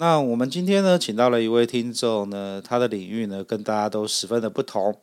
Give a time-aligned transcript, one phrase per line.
[0.00, 5.00] 那我们今天呢，请到了一位听众呢，他的领域呢，跟大家都十分的不同。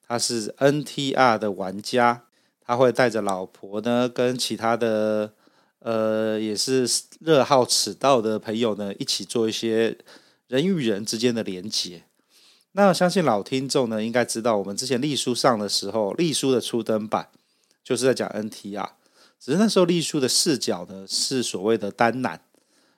[0.00, 2.24] 他是 NTR 的玩家，
[2.62, 5.34] 他会带着老婆呢，跟其他的
[5.80, 6.88] 呃，也是
[7.20, 9.98] 热好此道的朋友呢，一起做一些
[10.46, 12.04] 人与人之间的连接。
[12.72, 17.28] 那相信老听众呢，应该知道，我们之前丽书上的时候，丽书的初登版
[17.84, 18.88] 就是在讲 NTR。
[19.38, 22.40] 只是那时候丽书的视角呢，是所谓的单男，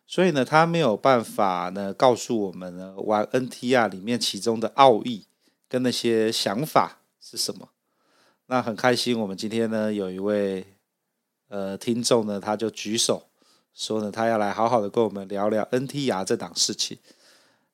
[0.07, 5.27] 所以呢，他没有办法呢告诉我们呢玩 NTR 里面其中的奥义
[5.69, 7.71] 跟那些想法是什么。
[8.47, 10.67] 那很开心，我们今天呢有一位
[11.49, 13.23] 呃听众呢，他就举手
[13.73, 16.99] 说呢，他要来好好的跟我们聊聊 NTR 这档事情。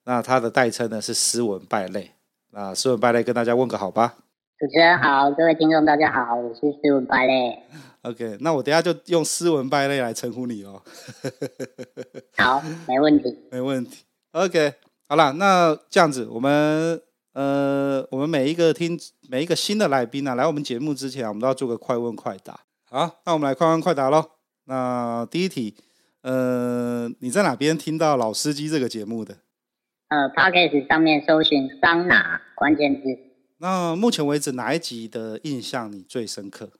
[0.04, 2.12] 那他的代称呢是斯文败类。
[2.52, 4.14] 那斯文败类跟大家问个好吧。
[4.58, 7.62] 主持人好，各位听众大家好，我是斯文败类。
[8.02, 10.82] OK，那我等下就用斯文败类来称呼你哦。
[12.38, 14.04] 好，没问题，没问题。
[14.32, 14.72] OK，
[15.06, 17.00] 好了，那这样子，我们
[17.34, 18.98] 呃，我们每一个听
[19.28, 22.60] 每一个新的来宾呢、啊，来我们节目之前，我们都要做个快问快答。
[22.88, 24.30] 好，那我们来快问快答喽。
[24.64, 25.74] 那第一题，
[26.22, 29.36] 呃，你在哪边听到老司机这个节目的？
[30.08, 33.02] 呃，Podcast 上面搜寻桑拿关键字。
[33.58, 36.70] 那目前为止哪一集的印象你最深刻？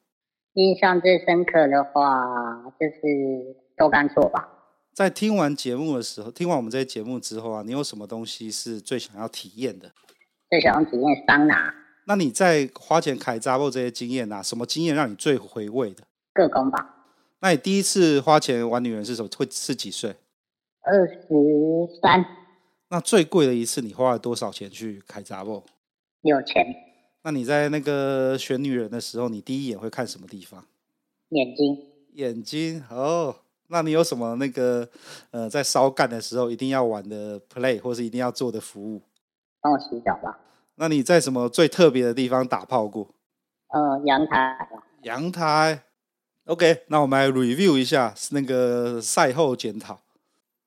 [0.55, 4.49] 印象最深刻的话，就是豆干错吧。
[4.93, 9.93] 在听完节目的时候，听完我们这些节目之后啊，你有什么东西是最想要体验的？
[10.51, 11.73] 最想要体验桑拿。
[12.07, 16.03] 那你在花钱开杂货这些经验啊，什么经验让你最回味的？
[16.35, 17.07] 各工吧。
[17.41, 19.29] 那你第一次花钱玩女人是什么？
[19.39, 20.17] 会是几岁？
[20.83, 21.23] 二十
[22.03, 22.25] 三。
[22.89, 25.63] 那最贵的一次你花了多少钱去开杂货？
[26.23, 26.67] 有钱。
[27.23, 30.65] 那你在那个选女人的时候，你第一眼会看什么地方？
[31.31, 31.87] 眼睛。
[32.15, 33.37] 眼睛哦。
[33.69, 34.89] 那你有什么那个
[35.31, 39.03] 呃，在烧干的时候一定要玩的 play，或是一定要做的服务？
[39.61, 40.41] 帮我洗脚吧。
[40.75, 43.15] 那你在什么最特别的地方打炮过？
[43.69, 44.69] 呃，阳台。
[45.03, 45.85] 阳台。
[46.47, 50.01] OK，那我们来 review 一下那个赛后检讨。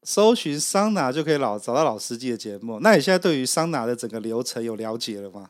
[0.03, 2.79] 搜寻桑拿就可以老找到老司机的节目。
[2.81, 5.49] 那你现在对于桑拿的整个流程有了解了吗？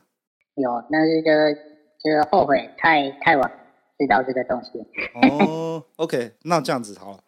[0.56, 1.54] 有，但是就是
[2.02, 3.50] 就是后悔太太晚
[3.98, 4.70] 知道这个东西。
[5.14, 7.24] 哦，OK， 那这样子好了。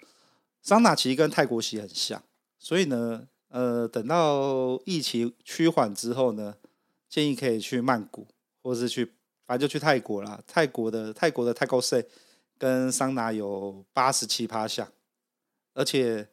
[0.62, 2.22] 桑拿其实跟泰国洗很像，
[2.58, 6.56] 所以呢，呃，等到疫情趋缓之后呢，
[7.08, 8.26] 建议可以去曼谷，
[8.62, 9.04] 或者是去，
[9.46, 10.40] 反正就去泰国啦。
[10.46, 12.06] 泰国的泰国的泰国税
[12.58, 14.88] 跟桑拿有八十七趴像，
[15.74, 16.28] 而且。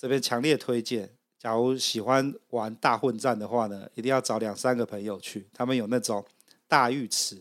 [0.00, 5.46] 这边强烈推荐，假如喜欢玩大混战的话呢，一定要找两三个朋友去。
[5.54, 6.24] 他们有那种
[6.66, 7.40] 大浴池，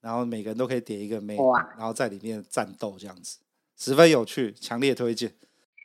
[0.00, 1.36] 然后每个人都可以点一个妹，
[1.76, 3.38] 然后在里面战斗，这样子
[3.76, 5.32] 十分有趣，强烈推荐。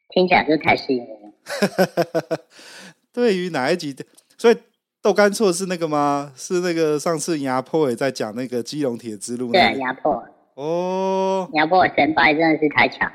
[0.09, 2.39] 听起来就太吸引人了。
[3.13, 4.03] 对于哪一集的？
[4.37, 4.57] 所以
[5.01, 6.33] 豆干错是那个吗？
[6.35, 9.75] 是那个上次压迫也在讲那个基隆铁之路，那个？
[9.75, 10.23] 对，压迫。
[10.55, 13.11] 哦，压迫神拜真的是太强。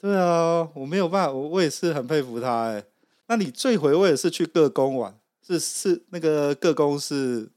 [0.00, 2.82] 对啊，我没有办法，我我也是很佩服他哎。
[3.30, 5.14] 那你最回味的是去各宫玩，
[5.46, 7.48] 是是那个各宫是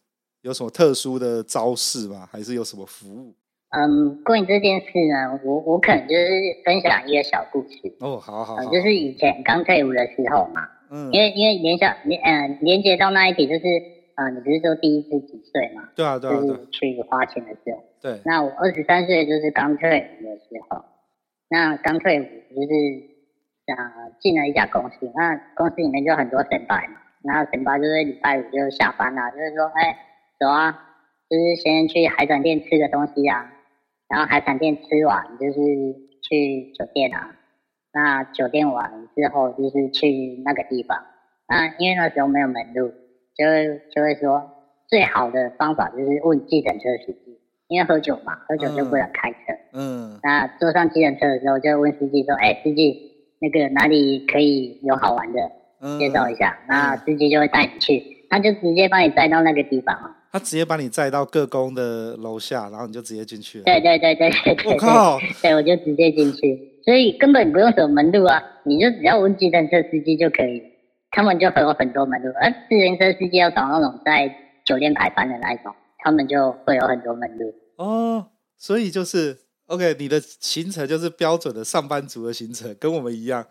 [0.44, 2.30] 有什么特殊的招式吗？
[2.32, 3.34] 还是有什么服务？
[3.72, 6.30] 嗯，关于这件事呢，我我可能就是
[6.64, 10.62] 分享一个小故事哦，好好，就是以前刚退伍的时候嘛，
[10.92, 13.66] 嗯，因为因为连下连嗯连接到那一题就是
[14.14, 15.90] 啊，你不是说第一次几岁嘛？
[15.96, 19.90] 对啊对啊，就是去花钱的时候，对，那我二十三岁就是刚退
[20.22, 20.86] 伍的时候。
[21.50, 23.13] 那刚退伍就是
[23.68, 29.98] 呃进了一家公司，那公司里面就很多神拜嘛，然后神拜就是礼拜五就下班了，就是说哎
[30.40, 30.72] 走啊，
[31.30, 33.54] 就是先去海产店吃个东西啊，
[34.10, 35.54] 然后海产店吃完就是
[36.22, 37.36] 去酒店啊，
[37.94, 41.06] 那酒店完之后就是去那个地方，
[41.48, 42.92] 那因为那时候没有门路，
[43.36, 44.52] 就会就会说
[44.88, 47.40] 最好的方法就是问计程车司机。
[47.70, 49.38] 因为喝酒嘛，喝酒就不能开车。
[49.72, 53.13] 嗯，嗯，那坐上计程车的时候，就问司机说：“哎、欸，司机，
[53.44, 55.40] 那个哪里可以有好玩的？
[55.82, 56.58] 嗯、介绍一下。
[56.62, 60.16] 嗯”那司机就会带你去，他就直接把你载到那个地方。
[60.32, 63.66] 他直接把你载到各宫的楼下，然后你就直接进去了。
[63.66, 64.74] 对对对对对对。
[64.74, 65.20] 我靠！
[65.42, 70.64] 对，我就直接进去，所以根本不用走门路啊，你就只要问计程车司机就可以。
[71.16, 74.36] 他们就会有很多门路，而自行车司机要找那种在
[74.66, 77.54] 酒店排班的那一种，他们就会有很多门路。
[77.78, 79.38] 哦，所以就是
[79.68, 83.46] OK，你的行程就是标准的上班族的行程，跟我们一样，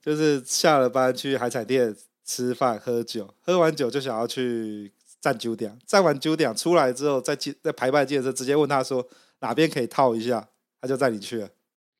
[0.00, 1.94] 就是下了班去海产店
[2.24, 9.06] 吃饭喝酒，喝完酒就想要去站酒点，站完酒点出来之后再进在排班的时候直接问他说
[9.40, 10.48] 哪边可以套一下，
[10.80, 11.48] 他就带你去了。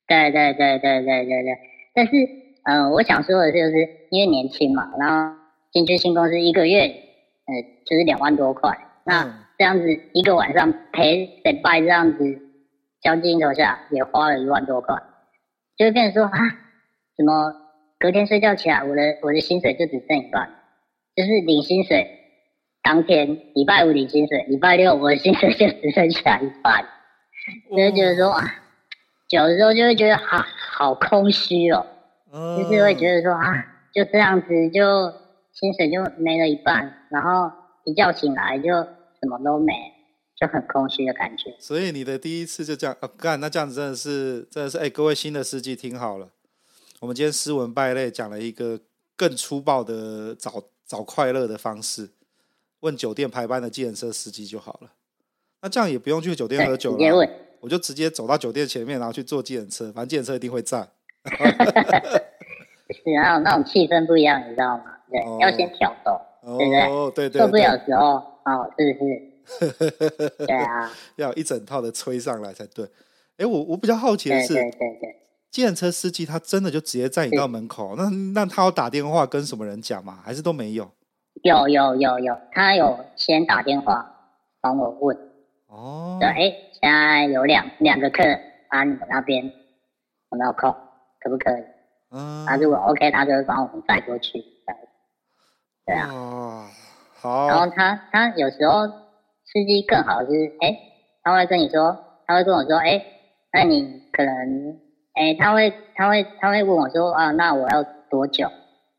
[0.06, 1.58] 对对对对对对对，
[1.94, 2.12] 但是。
[2.66, 3.74] 嗯、呃，我想说的就是，
[4.08, 5.36] 因为年轻嘛，然后
[5.70, 7.52] 进去新公司一个月，呃，
[7.84, 8.74] 就是两万多块。
[9.04, 9.84] 那这样子
[10.14, 12.24] 一个晚上陪礼拜这样子，
[13.04, 14.96] 交金头下也花了一万多块，
[15.76, 16.38] 就会变成说啊，
[17.16, 17.54] 怎么
[18.00, 20.48] 隔天睡觉起来，我的我的薪水就只剩一半，
[21.14, 22.08] 就是领薪水
[22.82, 26.84] 当天礼拜五领薪水，礼拜六我的薪水就只剩下一半，
[27.70, 28.42] 就会觉得说啊，
[29.30, 31.86] 有的时候就会觉得好好空虚哦。
[32.58, 35.12] 就是会觉得说啊，就这样子就
[35.52, 37.52] 薪水就没了一半，然后
[37.84, 39.72] 一觉醒来就什么都没，
[40.36, 41.54] 就很空虚的感觉。
[41.58, 46.28] 所以你的第一次就这样啊干，那这样子真的是真的是哎，各位新的司机听好了，
[47.00, 48.80] 我们今天斯文败类讲了一个
[49.16, 52.10] 更粗暴的找找快乐的方式，
[52.80, 54.90] 问酒店排班的计程车司机就好了。
[55.62, 57.28] 那这样也不用去酒店喝酒了，
[57.60, 60.86] 我就直接走到酒店前面，然后去坐计程车，反正计程车一定会在。
[62.90, 64.84] 是啊，那种气氛不一样，你知道吗？
[65.10, 67.30] 对，哦、要先挑逗，哦、对不对？
[67.30, 69.33] 对，对，对，受不了的时候，哦，是不是？
[70.46, 72.86] 对啊， 要一整套的吹上来才对。
[73.36, 75.16] 哎，我我比较好奇的是，对对对对，
[75.50, 77.94] 计程车司机他真的就直接载你到门口？
[77.96, 80.20] 那那他要打电话跟什么人讲吗？
[80.24, 80.90] 还是都没有？
[81.42, 84.30] 有有有有，他有先打电话
[84.60, 85.16] 帮我问。
[85.66, 86.16] 哦。
[86.20, 90.72] 对，哎，现在有两两个客人啊，你们那边有没有空？
[91.20, 91.62] 可不可以？
[92.12, 94.44] 嗯，他如果 OK，他就会帮我们带过去。
[95.84, 96.66] 对啊，哦、
[97.20, 97.48] 好。
[97.48, 98.86] 然后他他有时候
[99.54, 100.76] 司机更好就是，哎，
[101.22, 101.96] 他会跟你说，
[102.26, 103.06] 他会跟我说，哎，
[103.52, 104.80] 那你可能，
[105.14, 108.50] 哎，他会他会他会问我说，啊，那我要多久？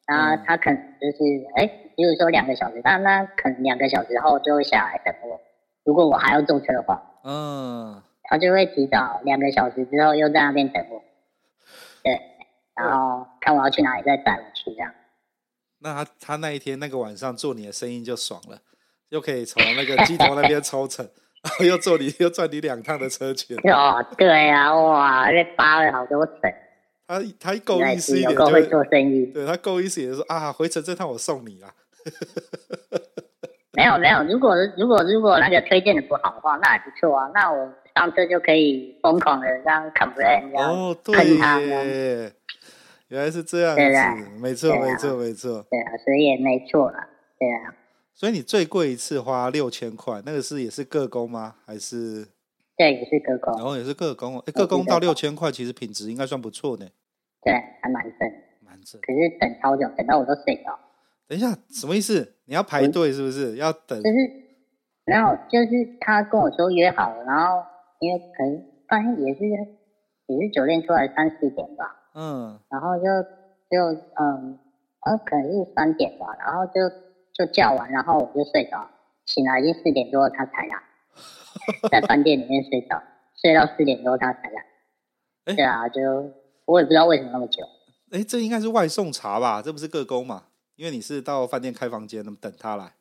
[0.08, 1.18] 然后他可能就是，
[1.56, 1.68] 哎，
[1.98, 5.42] 比如说两个小时，那那可能两个小时后就会下来等我。
[5.84, 11.04] 如果我还要坐车的话，嗯，他就会提早两个小时之后又在那边等我。
[12.02, 12.22] 对，
[12.76, 14.94] 然后看我要去哪里再带我去这样。
[15.80, 18.62] 那他他那一天那个晚上做你的生意就爽了，
[19.10, 21.08] 又可以从那个机头那边抽成，
[21.44, 23.58] 然后又坐你又赚你两趟的车钱。
[23.72, 26.36] 哦，对啊，哇，被扒了好多成。
[27.08, 29.26] 他他够意思一点就会做生意。
[29.28, 31.74] 对，他够意思也就说啊，回程这趟我送你啦。
[33.74, 37.74] 没有没有，如果如果如果那个推荐的不好的话，那还不错啊，那我。
[37.98, 42.34] 上车就可以疯狂的这样 complain 这样哦，对耶，
[43.08, 46.98] 原来是这样子，对啊、没错、啊、没错没错，对啊，所以也没错了，
[47.40, 47.74] 对啊。
[48.16, 51.56] 所以你最贵一次花六千块，那个是也是个工吗？
[51.66, 52.26] 还是？
[52.78, 53.54] 对，也是个工。
[53.56, 56.88] 然后也是个工，哎，个工到六千块，其实品质应该算不错呢。
[57.44, 58.32] 对，还蛮正，
[58.66, 59.00] 蛮正。
[59.02, 60.80] 可是等超久，等到我都睡着。
[61.28, 62.34] 等一下，什么意思？
[62.46, 63.54] 你要排队是不是？
[63.54, 64.02] 嗯、要等？
[64.02, 64.18] 就是，
[65.04, 67.64] 然后就是他跟我说约好了，然后。
[68.02, 73.04] 因为可能发现也是也是酒店出来三四点吧，嗯，然后就
[73.72, 74.60] 就嗯，
[75.06, 76.82] 呃，可能是三点吧，然后就
[77.38, 78.90] 就叫完，然后我就睡着，
[79.26, 80.76] 醒来已经四点多，他才来，
[81.92, 83.02] 在饭店里面睡着，
[83.42, 84.66] 睡到四点多他才来，
[85.46, 86.02] 欸、对啊，就
[86.66, 87.64] 我也不知道为什么那么久，
[88.12, 89.62] 哎，这应该是外送茶吧？
[89.62, 90.46] 这不是个工嘛？
[90.76, 92.94] 因为你是到饭店开房间，那么等他来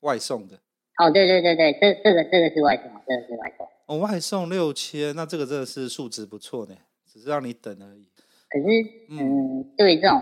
[0.00, 0.56] 外送的。
[0.98, 3.68] 哦，对对对对，这这个这个是外送，这个是外送。
[3.86, 6.74] 哦，外送六千，那这个真的是数值不错呢，
[7.06, 8.08] 只是让你等而已。
[8.50, 8.66] 可是，
[9.10, 10.20] 嗯，对于这种，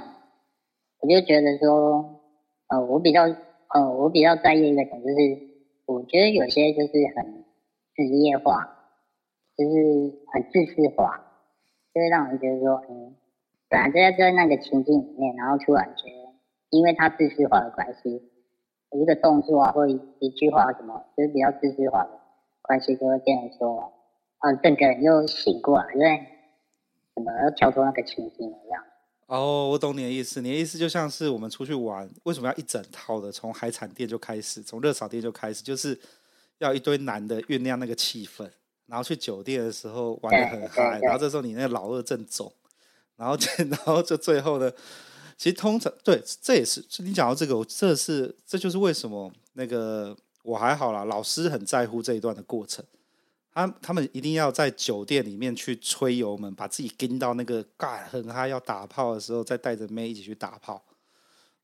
[1.00, 2.15] 我就觉得说，
[2.68, 5.16] 呃，我比较，呃，我比较在意一个点，就是
[5.86, 7.44] 我觉得有些就是很
[7.94, 8.76] 职业化，
[9.56, 11.24] 就是很自私化，
[11.94, 13.14] 就会让人觉得说，嗯，
[13.68, 16.34] 本来就在那个情境里面，然后突然觉得，
[16.70, 18.30] 因为他自私化的关系，
[18.90, 22.10] 一个动作啊，或一一句话什么，就是比较自私化的。
[22.62, 23.92] 关系就会这样说，
[24.38, 26.20] 啊，整个人又醒过来，因为
[27.14, 28.82] 怎么要跳脱那个情境一样。
[29.26, 30.40] 哦，我懂你的意思。
[30.40, 33.30] 你的意思就像是我们出去玩，为什么要一整套的？
[33.30, 35.98] 从海产店就开始，从热炒店就开始，就是
[36.58, 38.48] 要一堆男的酝酿那个气氛，
[38.86, 42.52] 然后去酒店的时候玩的很嗨，然后这时候你那个老二正走，
[43.16, 43.36] 然后
[43.68, 44.70] 然后就最后呢，
[45.36, 50.16] 其实通常对，这也是你讲到这个，这是这就是为什么那个。
[50.46, 52.84] 我还好啦，老师很在乎这一段的过程，
[53.56, 60.82] 他他们一定要在酒店里面去吹油门，把自己跟到那个尬很嗨要打炮的时候，再带着妹一起去打炮。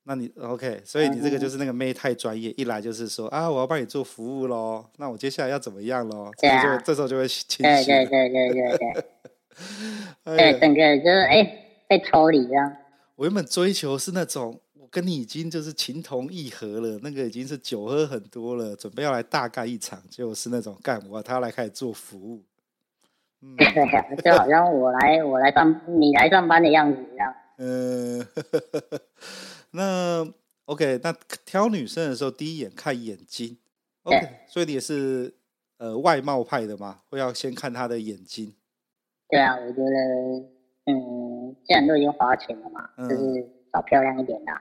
[0.05, 6.31] 那你 OK，所以你这个就是那个妹太专业，一来就是说啊，我要帮你做服务喽，那我接下来要怎么样喽？
[6.41, 7.63] 对啊，这时候就会清晰。
[7.85, 9.05] 对对对对对对。
[10.25, 11.45] 对，整个就是哎，
[11.87, 12.79] 被抽离了。
[13.17, 14.62] 我原本追求是那种，我
[14.93, 22.43] 跟你已经就是情同意合了，那个已经是酒喝很多了，准备要来大干一场，就是那种干我他要来开始做服务。
[24.23, 27.35] 就好像我来我来上你来上班的样子一样。
[27.57, 28.25] 嗯。
[29.73, 30.31] 那
[30.67, 31.11] OK，那
[31.47, 33.57] 挑女生的时候，第一眼看眼睛
[34.03, 35.35] ，OK，所以你也是
[35.79, 38.55] 呃外貌派的嘛，会要先看她的眼睛。
[39.29, 39.91] 对啊，我觉得，
[40.85, 44.53] 嗯，既然都已经花钱了嘛，嗯、就是找漂亮一点的。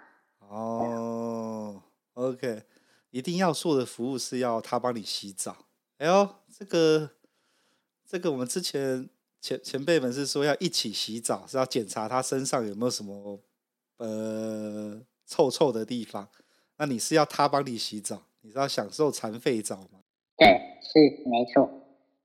[0.51, 1.81] 哦、
[2.13, 2.63] ，OK，
[3.12, 5.65] 一定要做的服务是要他帮你洗澡。
[5.98, 7.10] 哎呦，这个
[8.05, 13.39] 这个我们之前前前辈们是说要一起洗澡，是要检查他身上有没有什么。
[13.98, 16.27] 呃，臭臭的地方，
[16.77, 18.24] 那你是要他帮你洗澡？
[18.41, 20.01] 你是要享受残废澡吗？
[20.36, 20.48] 对，
[20.81, 21.70] 是没错。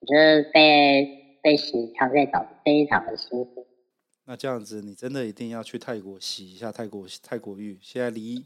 [0.01, 3.56] 我觉得被被洗残废澡非常的舒服。
[4.29, 7.79] 那这样子，你真的一定要去泰国洗一下泰国泰国浴。
[7.81, 8.45] 现在离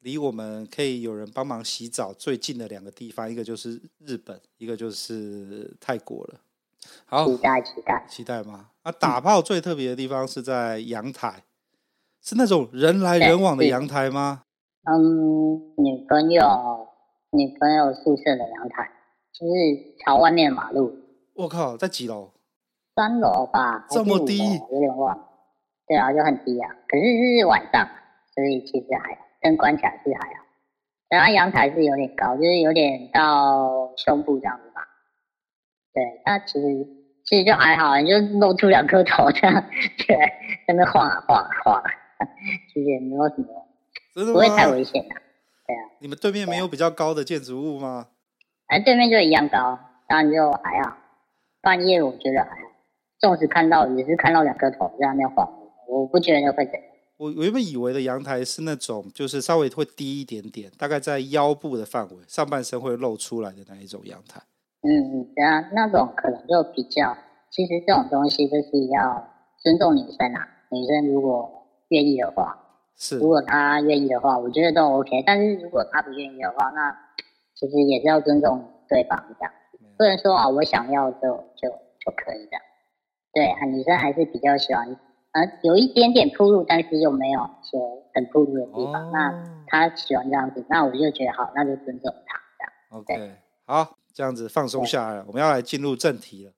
[0.00, 6.40] 离我们可以有人帮忙洗澡最近的两个地方，一个就是日本，一个就是泰国了。
[7.06, 8.70] 好，期待期待期待吗？
[8.84, 11.44] 那打炮最特别的地方是在阳台。
[12.22, 14.42] 是那种人来人往的阳台吗？
[14.84, 16.86] 嗯，女朋友
[17.30, 18.90] 女朋友宿舍的阳台，
[19.32, 19.52] 就是
[20.04, 20.94] 朝外面马路。
[21.32, 22.30] 我靠，在几楼？
[23.00, 23.86] 三楼吧。
[23.88, 24.36] 这么低？
[24.70, 25.18] 有点忘。
[25.86, 26.68] 对啊，就很低啊。
[26.86, 27.04] 可是
[27.38, 27.88] 是晚上，
[28.34, 30.44] 所以其实还好，灯关起来是还好。
[31.08, 34.82] 然后阳台是有点高，就是有点到胸部这样子吧。
[35.94, 36.86] 对，那其实
[37.24, 39.64] 其实就还好，你就露出两颗头这样，
[40.06, 40.18] 对，
[40.68, 41.90] 在那晃啊晃啊晃啊。
[42.68, 43.66] 其实也没有什么，
[44.30, 45.14] 不会太危险的。
[45.66, 48.08] 对啊，你们对面没有比较高的建筑物吗？
[48.66, 50.98] 哎，对面就一样高，当然就还好。
[51.62, 52.69] 半夜我觉得还好，
[53.20, 55.46] 纵使看到也是看到两个头在那边晃，
[55.86, 56.82] 我不觉得会怎样。
[57.18, 64.40] 我我原本以为的阳台是那种，就是稍微会低一点点，大概在腰部的范围，上半身会露出来的那一种阳台。
[64.82, 67.14] 嗯嗯，对啊，那种可能就比较，
[67.50, 69.28] 其实这种东西就是要
[69.62, 70.48] 尊重女生啊。
[70.70, 72.56] 女生如果愿意的话，
[72.96, 75.22] 是如果她愿意的话，我觉得都 OK。
[75.26, 76.96] 但是如果她不愿意的话，那
[77.54, 79.52] 其实也是要尊重对方这样，
[79.98, 82.56] 不能说啊，我想要就就就可以的。
[83.32, 84.86] 对啊，女生还是比较喜欢，
[85.32, 89.06] 呃，有一点点暴露，但是又没有说很暴露的地方。
[89.06, 93.22] 哦、那她喜欢这样子，那我就觉得好，那就尊重她这样。
[93.22, 96.52] OK，好，这样子放松下来了，我们要来进入正题了。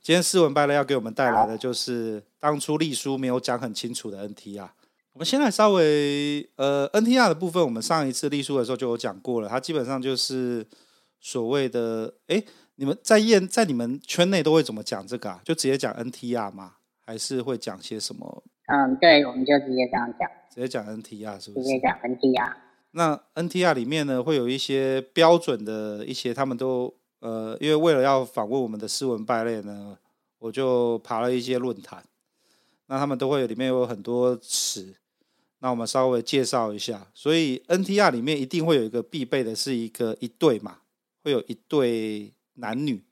[0.00, 4.68] 今天斯文败类要给我们带来的就是当初丽叔没有讲很清楚的 NTR。
[5.12, 9.48] 我们先来稍微呃 NTR 的部分，我们上一次丽叔的时候就有讲过了。
[9.48, 10.66] 它基本上就是
[11.20, 12.42] 所谓的哎，
[12.76, 15.40] 你们在业在你们圈内都会怎么讲这个啊？
[15.44, 16.74] 就直接讲 NTR 吗？
[17.04, 18.42] 还是会讲些什么？
[18.66, 21.64] 嗯，对，我们就直接这样讲，直接讲 NTR 是不是？
[21.64, 22.54] 直接讲 NTR。
[22.92, 26.94] 那 NTR 里面呢，会有一些标准的一些，他们都。
[27.20, 29.96] 呃，因为为了要访问我们的斯文败类呢，
[30.40, 32.02] 我就爬了一些论坛，
[32.86, 34.96] 那他们都会有里面有很多词，
[35.60, 37.06] 那我们稍微介绍一下。
[37.14, 40.78] 所以 NTR 里面一定会有一个必备的是一个一对嘛，
[41.22, 43.02] 会有一对男女。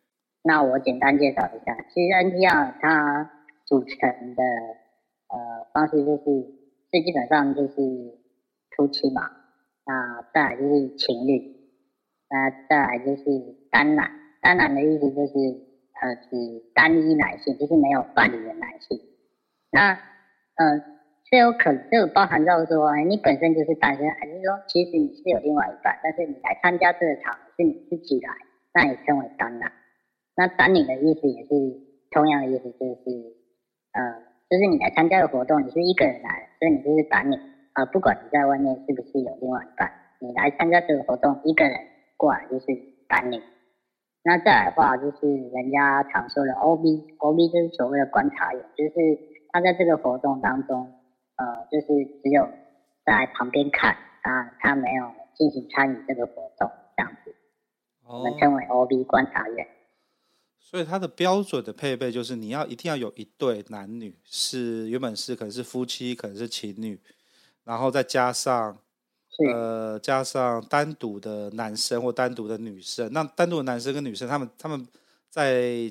[0.43, 3.31] 那我简单介绍一下，其实 NTR 它
[3.67, 4.43] 组成的
[5.29, 6.25] 呃方式就是
[6.91, 7.75] 最基本上就是
[8.77, 9.31] 夫妻嘛，
[9.85, 11.61] 那再来就是情侣。
[12.31, 13.25] 那再来就是
[13.71, 15.33] 单男，单男的意思就是
[16.01, 19.01] 呃指单一男性，就是没有伴侣的男性。
[19.73, 20.81] 那呃
[21.29, 28.33] 这有可能，这有包含到说，你本身就是单身，还是说其实你是有另外一半，但是你来参加这个场是你自己来，
[28.73, 29.73] 那也称为单男。
[30.37, 31.49] 那单女的意思也是
[32.11, 33.05] 同样的意思，就是
[33.93, 37.37] 呃就是你来参加的活动，你是一个人来，所以你就是单女
[37.75, 41.79] 啊，不管你在外面是不是有另外一半，你来参加这个活动一个人。
[42.17, 42.67] 过来就是
[43.09, 43.41] 单女，
[44.23, 48.93] 那再来的话就是人家常说的 OB，OB 就是所谓的观察员，就是
[49.49, 50.93] 他在这个活动当中，
[51.37, 51.87] 呃，就是
[52.23, 52.47] 只有
[53.07, 56.71] 在旁边看啊，他没有进行参与这个活动，
[58.13, 59.67] 我们称为 OB 观察员。
[60.59, 67.01] 所以它的标准的配备就是你要一定要有一对男女，是原本是可能是夫妻，可能是情侣，
[67.65, 68.79] 然后再加上。
[69.55, 74.87] 呃，加上单独的男生或单独的女生，那单独的男生跟女生，他们他们
[75.31, 75.91] 在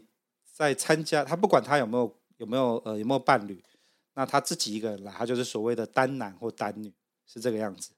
[0.53, 3.63] 在参加，他不管他有没有有没有呃有没有伴侣，
[4.13, 6.93] 那他自己一个人来，他就是所谓的单男或单女，
[7.25, 7.89] 是这个样子。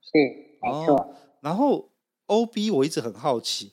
[0.00, 0.18] 是，
[0.62, 0.96] 没错。
[0.96, 1.90] 哦，然后
[2.30, 3.72] OB 我一直很好奇，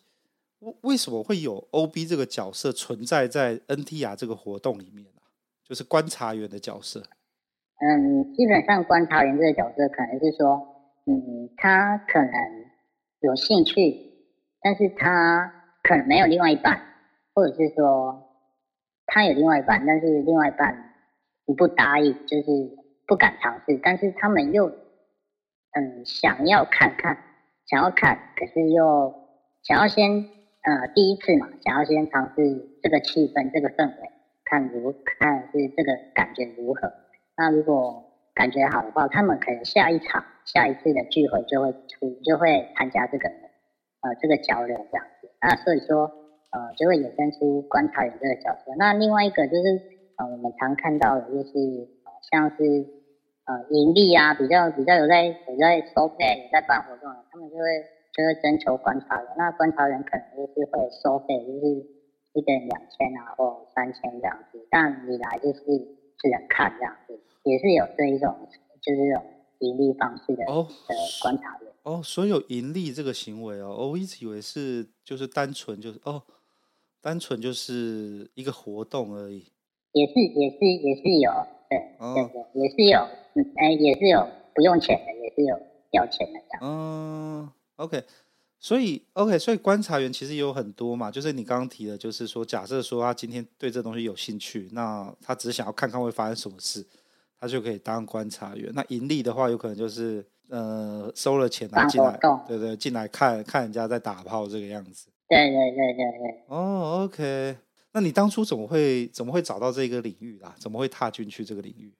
[0.62, 5.30] 为为什么会有 OB 这个角色存在在 NTR 这个活动里面啊？
[5.64, 7.04] 就是观察员的角色。
[7.80, 10.58] 嗯，基本上观察员这个角色可能是说，
[11.06, 12.32] 嗯，他可能
[13.20, 14.12] 有兴趣，
[14.64, 16.82] 但是他可能没有另外一半，
[17.36, 18.24] 或者是说
[19.06, 20.96] 他有另外一半，但是另外一半
[21.56, 22.46] 不答应，就是
[23.06, 27.27] 不敢尝试，但是他们又嗯想要看看，
[27.68, 29.14] 想要看，可是又
[29.62, 30.10] 想要先
[30.64, 32.34] 呃第一次嘛，想要先尝试
[32.82, 34.10] 这个气氛、这个氛围，
[34.46, 36.94] 看如看是这个感觉如何。
[37.36, 45.30] 那如果感觉好的话，他们可能下一场、下一次的聚会就会出，就会参加这个呃这个交流这样子。
[45.42, 46.06] 那所以说
[46.52, 48.72] 呃就会衍生出观察员这个角色。
[48.78, 49.82] 那另外一个就是
[50.16, 51.52] 呃我们常看到的就是
[52.06, 52.88] 呃像是
[53.48, 57.64] 呃盈利啊，比较比较有在有在收费、有在办活动的，他们就会
[58.14, 59.26] 就会征求观察员。
[59.38, 61.66] 那观察员可能就是会收费，就是
[62.34, 64.68] 一个人两千啊或三千这样子。
[64.70, 67.20] 但你来就是只能看这样子。
[67.44, 68.36] 也是有这一种，
[68.82, 69.24] 就是这种
[69.60, 76.22] 盈利方式的哦的观察员哦，所以有盈利这个行为哦，我一直以为是就是单纯就是哦，
[77.00, 79.46] 单纯就是一个活动而已。
[79.94, 81.32] 也是也是也是有，
[81.70, 83.00] 对、哦、对对，也是有，
[83.56, 85.60] 哎、嗯、也是有不用钱的，也是有
[85.92, 86.40] 要钱的。
[86.62, 88.04] 嗯，OK，
[88.60, 96.86] 所以 OK，所以观察员其实也有很多嘛，就是你刚刚提的，就是说假设说他今天对这东西有兴趣，那他只是想要看看会发生什么事。
[97.40, 98.72] 他就可以当观察员。
[98.74, 105.12] 那盈利的话，有可能就是呃收了钱来进来，对对，进来看看人家在打炮这个样子。
[105.30, 106.44] 对对对对对。
[106.48, 107.56] 哦，OK。
[107.98, 110.54] 那你当初怎么会怎么会找到这个领域啦？
[110.60, 111.92] 怎么会踏进去这个领域？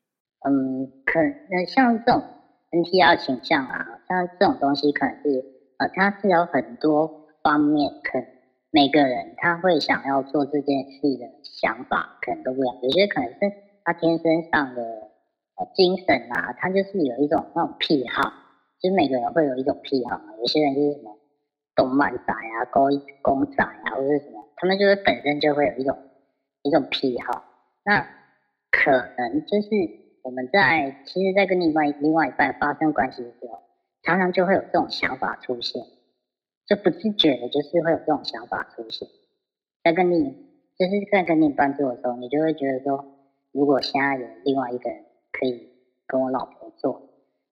[0.48, 2.22] 嗯，可能像这种
[2.70, 5.44] NTR 倾向啊，像这种东西，可能是
[5.80, 8.28] 呃，它是有很多方面，可能
[8.70, 12.78] 每个人他会想要做这件事的想法可能都不一样。
[12.84, 13.40] 有些可能是
[13.84, 14.84] 他天生上的
[15.56, 15.66] 呃。
[15.74, 18.32] 精神啊，他就是有一种那种癖好，
[18.80, 20.38] 就是每个人会有一种癖好嘛。
[20.40, 21.18] 有些人就是什么
[21.76, 22.88] 动漫宅啊、公
[23.24, 25.98] 公仔啊，或者什么，他们就是本身就会有一种
[26.64, 27.46] 一种癖好。
[27.86, 28.06] 那
[28.70, 29.70] 可能就是
[30.24, 33.62] 我们在其实，在跟另外另外一半发生关系的时候，
[34.04, 35.82] 常常就会有这种想法出现，
[36.66, 39.08] 就不自觉的，就是会有这种想法出现。
[39.84, 40.32] 在跟你
[40.78, 43.06] 就是在跟另一半做的时候，你就会觉得说，
[43.52, 45.06] 如果现在有另外一个人。
[45.40, 45.70] 可以
[46.08, 47.10] 跟我老婆做，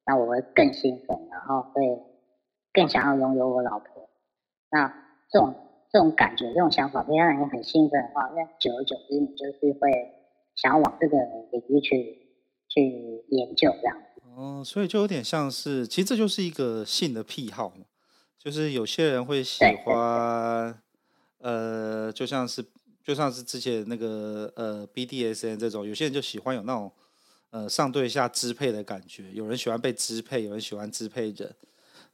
[0.07, 2.01] 那我会更兴奋，然后会
[2.73, 4.09] 更想要拥有我老婆。
[4.71, 4.91] 那
[5.29, 5.53] 这种
[5.95, 9.89] 这种感觉、这种想法，会让人很兴奋的话，那久而久之，你就是会
[10.53, 11.15] 想要往这个
[11.53, 12.17] 领域去
[12.67, 13.97] 去研究这样。
[14.35, 17.85] 哦，所以就有点像是，其实这就是一个性的癖好嘛，
[18.37, 20.77] 就是有些人会喜欢，
[21.37, 22.61] 呃，就像是
[23.01, 26.91] 就像是之前那个呃 BDSN 这种，有些人就喜欢有那种。
[27.51, 31.55] 呃，上对下支配的感觉，有人喜欢被支配，有人喜欢支配人，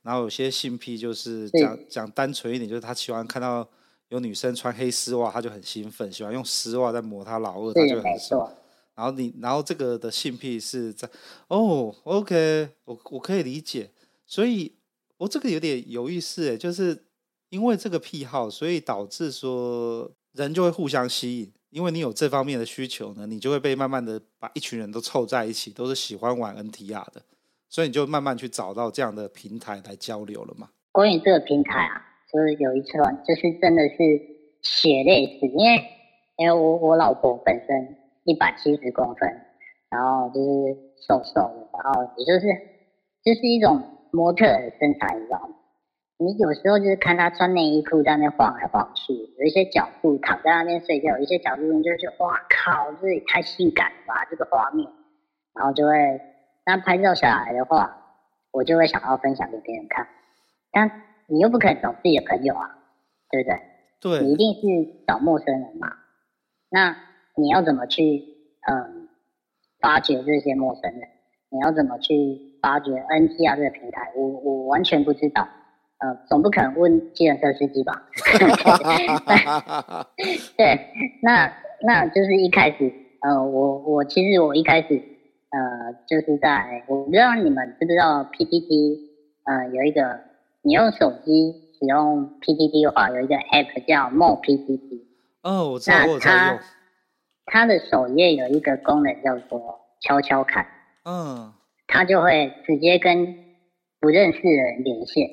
[0.02, 3.68] 然后有些性癖就是讲讲单纯一点，就是他喜欢看到
[4.10, 8.52] 有女生穿黑丝袜，他就很兴奋，喜欢用丝袜在磨他老二，他就很爽。
[8.94, 11.10] 然后你，然后这个的性癖是在
[11.48, 13.90] 哦，OK，我我可以理解，
[14.26, 14.76] 所以
[15.18, 17.06] 我这个有点有意思诶，就是
[17.50, 21.52] 因为这个癖好，所以导致说人就会互相吸引。
[21.70, 27.24] 因为你有这方面的需求呢，你就会被慢慢的把一群人都凑在一起，都是喜欢玩 NTR 的，
[27.72, 30.68] 所以你就慢慢去找到这样的平台来交流了嘛。
[30.92, 33.96] 关于这个平台啊，就是有一次，就是真的是
[34.62, 35.82] 血泪史，因为
[36.36, 39.30] 因为我我老婆本身一百七十公分，
[39.90, 42.48] 然后就是瘦瘦的，然后也就是
[43.24, 43.82] 就是一种
[44.12, 45.56] 模特的身材，你知道吗？
[46.18, 54.88] 你有时候就是看她穿内衣裤在那边晃来晃去，有一些角度躺在那边睡觉，有一些角度你就觉得哇靠，这也太性感了吧这个画面，
[55.56, 55.94] 然后就会，
[56.66, 57.98] 那拍照下来的话，
[58.52, 60.08] 我就会想要分享给别人看，
[60.72, 62.78] 但你又不可能找自己的朋友啊，
[63.30, 63.60] 对不对？
[64.02, 64.54] 对，你一定
[64.86, 65.94] 是找陌生人嘛，
[66.70, 66.98] 那
[67.36, 68.24] 你要怎么去
[68.68, 69.08] 嗯
[69.80, 71.02] 发掘这些陌生人？
[71.50, 72.14] 你要怎么去
[72.62, 74.12] 发掘 NTR 这个平台？
[74.16, 75.48] 我我完全不知道。
[76.00, 78.08] 呃，总不可能问计程车司机吧？
[80.58, 80.88] 对，
[81.22, 85.00] 那那就是一开始，呃，我我其实我一开始，
[85.52, 89.12] 呃，就是在我不知道你们知不知道 PPT，
[89.44, 90.22] 呃，有一个
[90.62, 95.02] 你用手机使用 PPT 的话，有一个 App 叫 More PTT。
[95.44, 96.60] 哦，我知道，我在用。
[97.46, 100.66] 它的首页有一个功能叫做悄悄看。
[101.04, 101.54] 嗯。
[101.88, 103.36] 它就会直接跟
[104.00, 105.28] 不认识的人连线，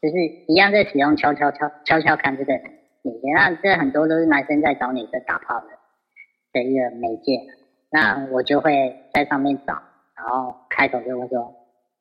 [0.00, 0.16] 就是
[0.48, 2.54] 一样在使用悄悄悄悄悄看这个
[3.02, 3.34] 连线。
[3.34, 5.66] 那这很多都是男生在找女生打炮的
[6.54, 7.42] 的一个媒介。
[7.96, 9.72] 那我就会在上面找，
[10.14, 11.50] 然后开头就会说：“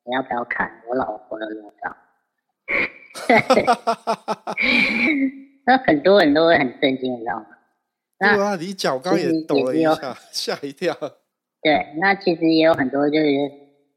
[0.05, 1.95] 你要不要看我老婆的裸照？”
[5.65, 7.45] 那很多人都会很震惊，你知道吗？
[8.19, 9.95] 对啊，你脚刚也抖了一下，
[10.33, 10.93] 吓一跳。
[11.61, 13.25] 对，那其实也有很多就是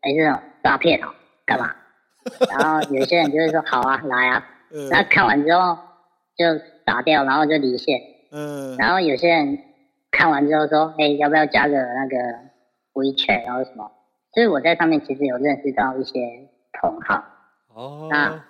[0.02, 1.08] 哎这种诈骗哦，
[1.44, 1.74] 干嘛？
[2.48, 4.46] 然后有些人就会说：“好啊，来啊。”
[4.88, 5.76] 那看完之后
[6.36, 6.44] 就
[6.84, 8.00] 打掉，然后就离线。
[8.30, 8.76] 嗯。
[8.76, 9.64] 然后有些人。
[10.18, 12.16] 看完之后说：“哎、欸，要不要加个那个
[12.92, 13.88] WeChat，然后什么？”
[14.34, 17.22] 所以我在上面其实有认识到一些同好。
[17.72, 18.08] 哦。
[18.10, 18.44] 那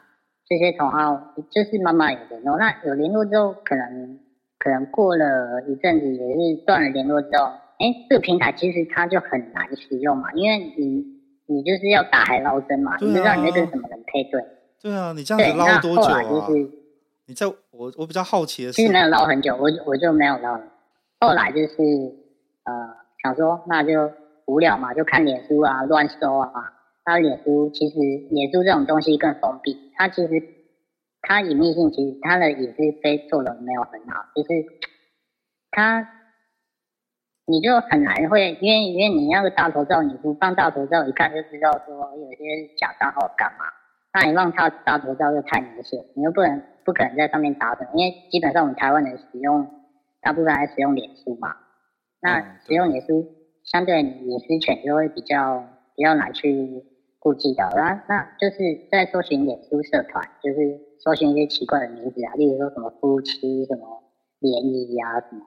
[0.48, 2.56] 这些同好就是慢慢有联络。
[2.56, 4.18] 那有联络之后，可能
[4.58, 7.44] 可能过了一阵子，也是断了联络之后，
[7.78, 11.04] 哎、欸，这个平台其实它就很难使用嘛，因为你
[11.44, 14.42] 你就是要大海捞针嘛，你不知道你在跟什么人配对。
[14.80, 16.22] 对啊，你这样子捞多久啊？
[16.22, 16.70] 就是
[17.26, 20.62] 你在我我比较好奇的是，其实没有捞很久，我我就没有捞了。
[21.20, 21.76] 后来就是，
[22.62, 24.12] 呃，想说那就
[24.46, 26.50] 无聊嘛，就看脸书啊，乱搜啊。
[27.04, 27.96] 那脸书其实
[28.30, 30.30] 脸书这种东西更封闭，它其实
[31.22, 34.48] 它隐秘性其实它的隐私非做的没有很好，就是
[35.72, 36.08] 它
[37.46, 43.64] 你就很难会，因为因为你那个大头照，你不放大头照，一看就知道说有些假账号干嘛。
[44.14, 49.77] 那你放他大头照就太明显，你又不能不可能在上面打的，因为基本上我们台湾人使用。
[50.20, 51.56] 大部分还使用脸书嘛，
[52.20, 53.26] 那使用脸书
[53.64, 56.84] 相对隐私权就会比较比较难去
[57.18, 64.02] 顾及到，那那就是在搜寻脸书社团，就是搜寻一些奇怪的名字啊，例如说什么夫妻、什么
[64.40, 65.42] 联谊呀什么，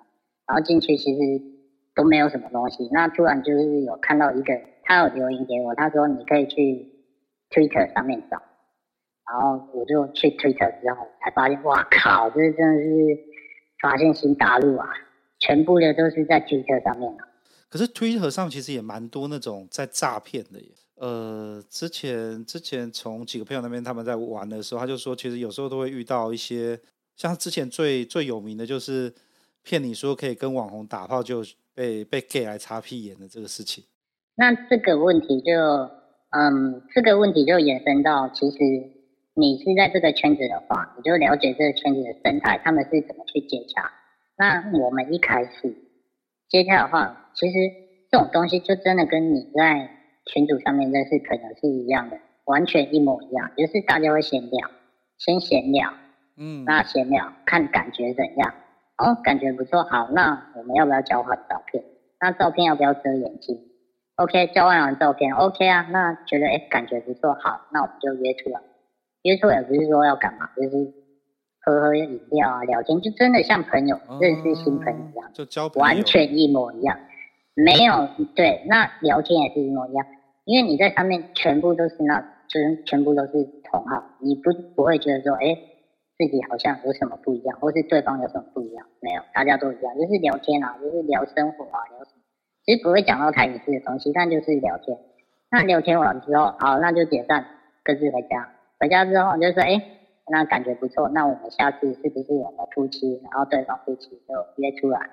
[0.48, 1.20] 然后进去其实
[1.94, 4.54] 都没有什么东西，那突然就是有看到一个，
[4.84, 6.88] 他有留言给我，他说你可以去
[7.50, 8.42] Twitter 上面找，
[9.30, 13.31] 然后我就去 Twitter 之后才发现，哇靠，这真的是。
[13.82, 14.88] 发现新大陆啊，
[15.40, 17.28] 全部的都是在推特上面啊。
[17.70, 20.68] 可是推特上其实也蛮多那种在诈骗的耶。
[20.96, 26.80] 呃，之前之前从几个朋友那边他们在玩的时候，他就说，其实有时候都会遇到一些，
[27.16, 29.12] 像之前最最有名的就是
[29.64, 33.84] 骗你说可以跟网红打炮，就被被 gay 来擦屁眼的这个事情。
[34.36, 35.54] 那这个问题就，
[36.30, 38.58] 嗯，这个问题就延伸到其实。
[39.34, 43.92] 你是在这个圈子的话，你就了解这个圈子的生态，他们是怎么去接洽。
[44.38, 45.76] 那我们一开始
[46.50, 47.58] 接洽的话，其实
[48.12, 49.90] 这种东西就真的跟你在
[50.26, 53.52] 群组上面认识可能是一样的，完全一模一样。
[53.56, 54.70] 就是大家会闲聊，
[55.18, 55.94] 先闲聊，
[56.38, 58.54] 嗯，那闲聊看感觉怎样？
[58.98, 61.84] 哦，感觉不错，好，那我们要不要交换照片？
[62.20, 63.58] 那照片要不要遮眼睛
[64.18, 68.60] ？OK，交换完照片，OK 啊，那觉得哎感觉不错，好，那我们就约出来。
[69.24, 70.94] 约出也不是说要干嘛，就是
[71.64, 76.98] 喝喝饮料啊，聊天，就真的像朋友、哦、认识新朋友一样，就交朋友完全一模一样。
[77.54, 80.06] 没有对，那聊天也是一模一样，
[80.46, 83.32] 因为你在上面全部都是那，就是全部都是
[83.70, 85.56] 同号，你不不会觉得说，哎，
[86.18, 92.22] 自己好像有什么不一样，或是对方有什么不一样，没有，大家都一样，就是聊天啊，就是聊生活啊，聊什么，
[92.66, 94.98] 其实不会讲到太隐私的东西，但就是聊天。
[95.52, 97.46] 那聊天完之后，好，那就解散，
[97.84, 98.50] 各自回家。
[98.82, 103.22] 回家之后就说：“哎，那感觉不错，那我们下次是不是我们夫妻？
[103.24, 105.08] 然后对方夫妻就约出来，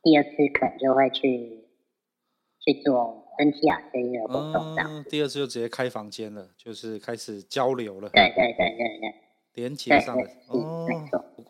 [0.00, 1.64] 第二次可能就会去
[2.60, 5.04] 去做 NTR 这一个活动，这样、嗯。
[5.10, 8.08] 第二次就直接开房间了，就是开始交流了。
[8.10, 9.14] 对对对对对，
[9.54, 10.86] 连接上了哦，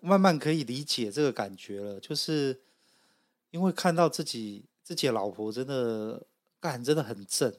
[0.01, 2.59] 慢慢可以理解这个感觉了，就是
[3.51, 6.23] 因为看到自己自己的老婆真的
[6.59, 7.53] 干真的很正。”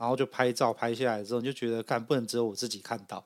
[0.00, 3.22] 然后就拍照拍下来之后，你就觉得看不能只有我自己看到，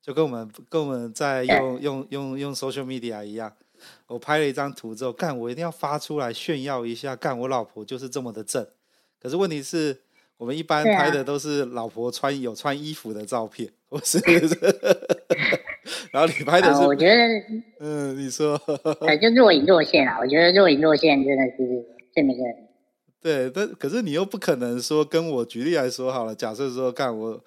[0.00, 3.52] 就跟我们跟我们在用用用用 social media 一样，
[4.06, 8.66] 我拍了一张图之后，干我一定要发出来炫耀一下，干我老婆就是这么的正。
[9.20, 10.00] 可是问题是
[10.38, 14.18] 我们一般拍的都是老婆穿有穿衣服的照片，不是？
[16.10, 16.80] 然后你拍的是？
[16.80, 17.16] 我觉得，
[17.80, 18.56] 嗯，你说，
[19.20, 20.18] 就若隐若现啊。
[20.18, 21.84] 我觉得若隐若现真的是
[22.14, 22.69] 这么一个。
[23.22, 26.34] 对，但可是你又不可能说跟我举例来说好了。
[26.34, 27.38] 假设说，干我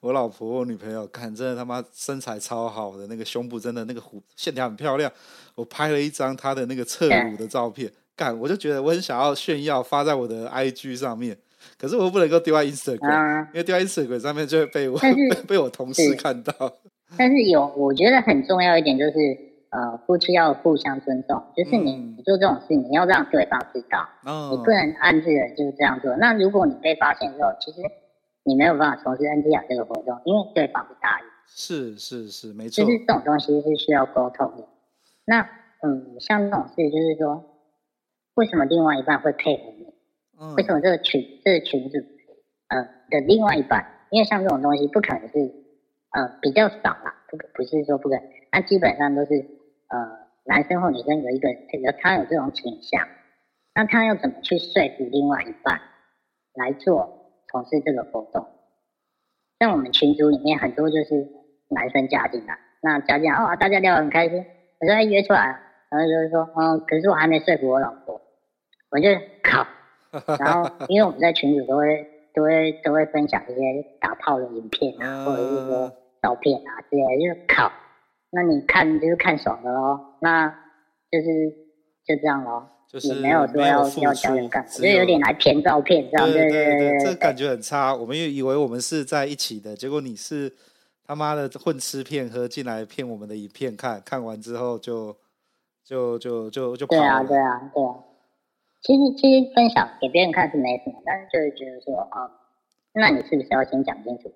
[0.00, 5.10] 我老婆我女朋友，看真的他妈身材超好的，那个胸部真的那个弧线条很漂亮。
[5.54, 11.36] 我拍了一张她的那个侧乳的照片，干我就觉得我很想要炫耀，发在我的 IG 上面。
[11.78, 15.14] 可是我不能够丢在 Instagram，、啊、因为丢在 Instagram 上面就会被我被，
[15.48, 16.52] 被我同事看到。
[17.16, 19.12] 但是有，我觉得很重要一点就是，
[19.72, 26.14] 呃，夫妻要互相尊重，就是你、嗯、你做这种事，你要让对方知道，哦、你不能暗自的就是这样做。
[26.16, 27.80] 那如果你被发现之后，其实
[28.42, 31.26] 你没有办法从事 NTR 这个活动，因为对方不答应。
[31.46, 32.84] 是是是，没错。
[32.84, 34.68] 就是这种东西是需要沟通的。
[35.24, 35.40] 那
[35.80, 37.42] 嗯，像这种事，就是说，
[38.34, 39.86] 为什么另外一半会配合你？
[40.38, 41.96] 嗯、为什么这个群这个群组
[42.68, 43.86] 呃的另外一半？
[44.10, 45.50] 因为像这种东西，不可能是
[46.10, 49.61] 呃比较少啦，不不是说不可能，那基本上都是。
[49.92, 49.98] 呃，
[50.46, 53.06] 男生或女生有一个这个，他有这种倾向，
[53.74, 55.82] 那他要怎么去说服另外一半
[56.54, 58.46] 来做从事这个活动？
[59.60, 61.28] 像我们群组里面很多就是
[61.68, 64.44] 男生加进来，那加进来哦，大家聊得很开心，
[64.80, 68.18] 我说约出来，然后就是说，嗯，可是我还没说服我老婆，
[68.90, 69.10] 我就
[69.42, 69.66] 靠，
[70.40, 73.60] 然后因为我们在群组都会都会都会分享一些
[74.00, 77.70] 打炮的影片啊，或者是说照片啊之类的，就是靠。
[78.34, 80.48] 那你看就是看爽的喽，那
[81.10, 81.50] 就是
[82.04, 87.94] 就这样喽，就是也没有说要要教人干，就有点来骗照片这样，对对对，这感觉很差。
[87.94, 90.50] 我们又以为我们是在一起的，结果你是
[91.06, 95.14] 他妈的混吃骗喝进来骗我们的影片看，看完之后就
[95.84, 96.86] 就就就就。
[96.86, 97.94] 对啊对啊对啊。
[98.80, 102.30] 其实其实分享给别人看是没什么，但是就是觉得说啊，
[102.94, 104.32] 那你是不是要先讲清楚？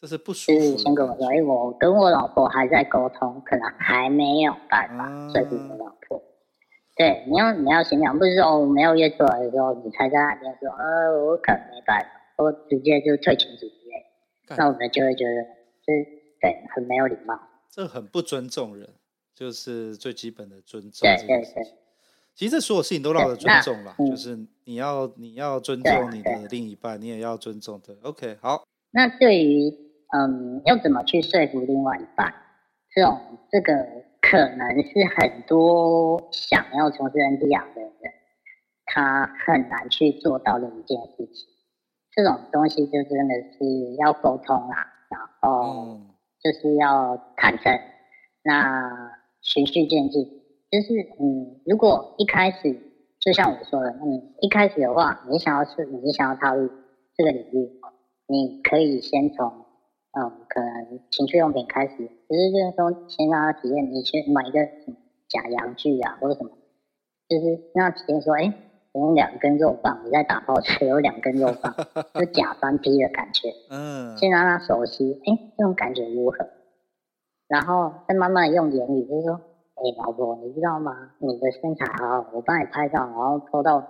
[0.00, 0.58] 这是不舒服。
[0.58, 6.22] 就是先跟我说，哎，我跟我老婆还在沟通，可能还没有办法说服我老婆。
[6.94, 14.56] 对，你要你要先讲，不是说我没有约出来的时候，你才在那边说，呃，我可能没办法，我直接就退群组之类。
[14.56, 15.42] 那我们就会觉得，
[15.86, 16.04] 就是
[16.40, 17.38] 对，很没有礼貌。
[17.70, 18.88] 这很不尊重人，
[19.34, 21.00] 就是最基本的尊重。
[21.02, 21.64] 对对对。
[22.34, 27.96] 其实这所有事情都绕着尊重了，就是你要你要尊重你的另一半，你也要尊重的。
[28.02, 28.62] OK，好。
[28.90, 29.70] 那对于
[30.12, 32.32] 嗯，要怎么去说服另外一半？
[32.94, 33.18] 这种
[33.50, 33.86] 这个
[34.22, 38.12] 可能是很多想要从事 NTR 的人，
[38.86, 41.48] 他很难去做到的一件事情。
[42.12, 44.76] 这种东西就真的是要沟通啊，
[45.10, 46.00] 然后
[46.42, 47.78] 就是要坦诚，
[48.42, 50.24] 那循序渐进。
[50.70, 52.80] 就是嗯，如果一开始
[53.20, 56.70] 就像我说的，嗯，一开始的话，你想要是你想要踏入
[57.14, 57.80] 这个领域，
[58.28, 59.65] 你可以先从。
[60.18, 64.60] 嗯，可能情趣用品开始，只是就是说先让他体验，你去买一个
[65.28, 66.50] 假阳具啊，或者什么，
[67.28, 68.52] 就是让他体验说，哎、欸，
[68.92, 71.74] 我用两根肉棒，你在打炮时有两根肉棒，
[72.14, 73.52] 就假翻 批的感觉。
[73.68, 76.48] 嗯，先让他熟悉，哎、欸，这种感觉如何？
[77.48, 81.12] 然后再慢慢用言语，就是说，哎、欸，老婆，你知道吗？
[81.18, 83.86] 你的身材好好，我帮你拍照，然后 po 到。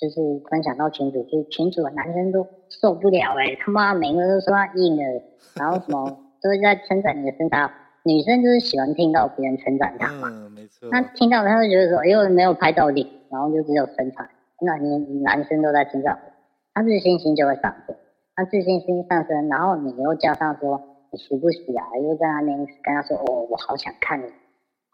[0.00, 5.22] 就是分享到群组，就群组的男生都受不了哎、欸，他妈每个人都说他硬了，
[5.56, 7.68] 然后什么 都是在称赞你的身材，
[8.04, 10.88] 女生就是喜欢听到别人称赞她嘛，嗯，没错。
[10.90, 14.28] 那听到他会觉得说，哎为没有拍到脸，然后就只有身材，
[14.62, 16.18] 那你男生都在称赞，
[16.72, 17.96] 他自信心就会上升，
[18.36, 20.80] 他自信心上升，然后你又加上说
[21.10, 24.26] 你时不时啊，又在那边跟他说，哦，我好想看你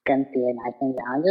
[0.02, 1.28] 跟别的男生讲，然后就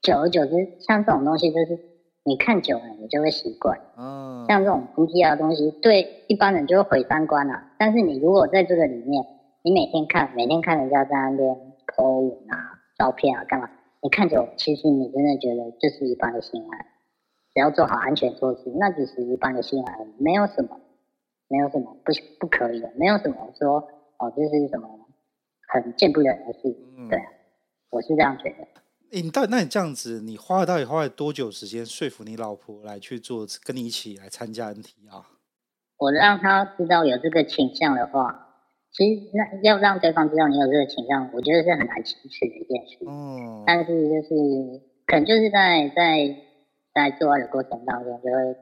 [0.00, 1.91] 久而久之，像这种东西就是。
[2.24, 3.80] 你看久了，你就会习惯。
[3.96, 7.62] 嗯，像这种 NTR 的东西，对一般人就会毁三观了。
[7.78, 9.24] 但是你如果在这个里面，
[9.62, 11.56] 你每天看，每天看人家在那边
[11.86, 13.68] po 文啊、照片啊，干嘛？
[14.02, 16.86] 你看久了，其实你真的觉得这是一般的性爱，
[17.54, 20.80] 只要做好安全措施，那只是一般的性爱，没有什么，
[21.48, 24.88] 没有什么不不可以的，没有什么说哦，这是什么
[25.68, 26.76] 很见不得人的事。
[27.08, 27.18] 对，
[27.90, 28.81] 我是这样觉得。
[29.20, 35.28] 你到那你这样子，你花了到底花了多久时间说服你老婆来去做，跟你一起来参加 NT 啊
[35.98, 38.56] 我让他知道有这个倾向的话，
[38.90, 43.04] 其实那要让对方知道你有这个倾向，我觉得是很难启齿的一件事。
[43.06, 43.64] 嗯。
[43.66, 44.34] 但是就是
[45.06, 46.36] 可能就是在在
[46.94, 48.56] 在做爱的过程当中，就会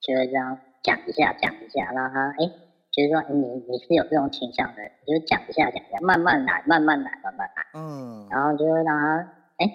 [0.00, 2.50] 就会这样讲一下讲一下，让他哎，
[2.90, 7.80] 就是说你你是有这种倾向的，你就讲一下讲一下，慢慢来，慢慢来，慢慢来。
[7.80, 8.26] 嗯。
[8.28, 9.34] 然后就会让他。
[9.58, 9.66] 哎，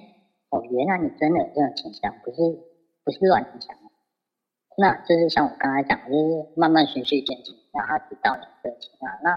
[0.50, 2.38] 哦，原来你真的有这种倾向，不是
[3.06, 3.76] 不是乱倾向。
[4.76, 9.12] 那就是像我刚才讲的，就是慢慢循序渐进，让他知道你的情况。
[9.24, 9.32] 那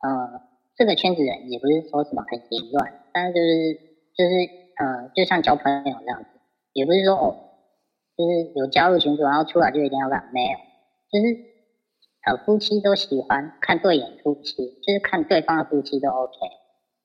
[0.00, 0.40] 呃，
[0.74, 3.74] 这个圈子人也不是说什么很淫乱，但是就是
[4.16, 4.30] 就是
[4.78, 6.40] 呃，就像交朋友这样子，
[6.72, 7.36] 也不是说哦，
[8.16, 10.58] 就是有加入群组然后出来就一定要干，没有，
[11.12, 11.44] 就是
[12.24, 16.32] 呃夫妻都喜欢看对眼夫妻，就是看对方的夫妻都 OK，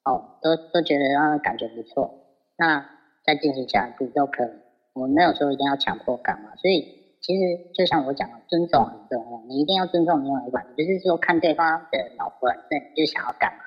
[0.05, 2.24] 哦，都都觉得让人感觉不错。
[2.57, 2.89] 那
[3.25, 4.49] 再进行下一步都可以，
[4.93, 13.59] 我们没有说一定要强迫干嘛，所以其实就像我讲的，尊重很重要，你一定要尊重另外一半，不是说看对方的老婆很正就想要干嘛，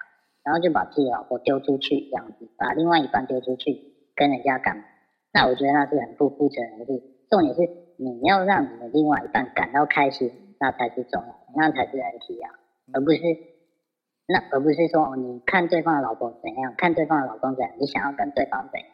[0.44, 4.84] 然后就把自己老婆丢出去，这样子把另外一半丢出去跟人家干嘛？
[5.32, 7.02] 那我觉得那是很不负责任的事。
[7.28, 7.60] 重点是
[7.98, 12.50] 你要让你的另外一半感到开心，那才是重要，那才是人体啊，
[12.94, 13.18] 而不是
[14.28, 18.88] 那而不是说你看对方的老婆怎样，看对方的老公怎样，你想要跟对方怎样，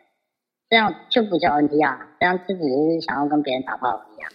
[0.71, 4.31] 这样就不叫 NT 啊，这样自己是想要跟别人打炮而已啊。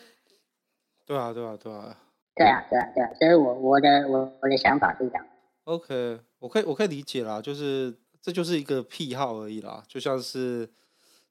[1.06, 1.98] 对啊，对啊，对啊。
[2.36, 5.26] 对啊，对啊，对啊，所以我我的我我的想法是这样。
[5.66, 10.70] OK，我可以我可以理解啦，就是这就是一个癖好而已啦，就像是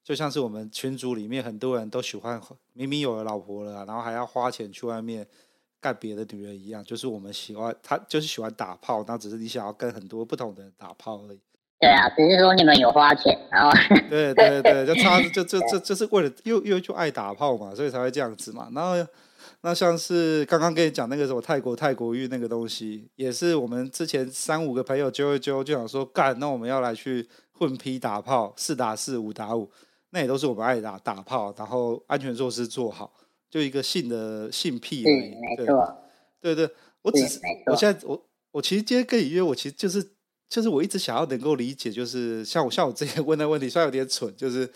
[0.02, 2.40] 就像是我们群组里面很多人都喜欢，
[2.74, 5.26] 明明有了老婆了，然后还要花钱去外面
[5.80, 11.40] 干别的女人一样，就是我们喜欢他就是喜欢打炮，那只是你想要跟很多不同的人打炮而已。
[11.80, 13.70] 对啊，只是说你们有花钱，然后
[14.10, 19.08] 对对对，就差就就就就是为了又又就爱打炮嘛，所以才会这样子嘛，然后。
[19.62, 29.68] 那像是刚刚跟你讲那个什么泰国泰国浴那个东西，也是我们之前三五个朋友揪一揪，就想说干，那我们要来去混批打炮，四打四，五打五，
[30.10, 33.12] 那也都是我们爱打打炮，然后安全措施做好，
[33.50, 35.34] 就一个性的性癖而已。
[35.56, 36.02] 没错。
[36.40, 36.70] 对对，
[37.02, 40.04] 我只是我现在我我其实今天跟你约，我其实就是
[40.48, 44.70] 就是我一直想要能够理解，就是像我像我之前问的问题，虽然有点蠢，就是。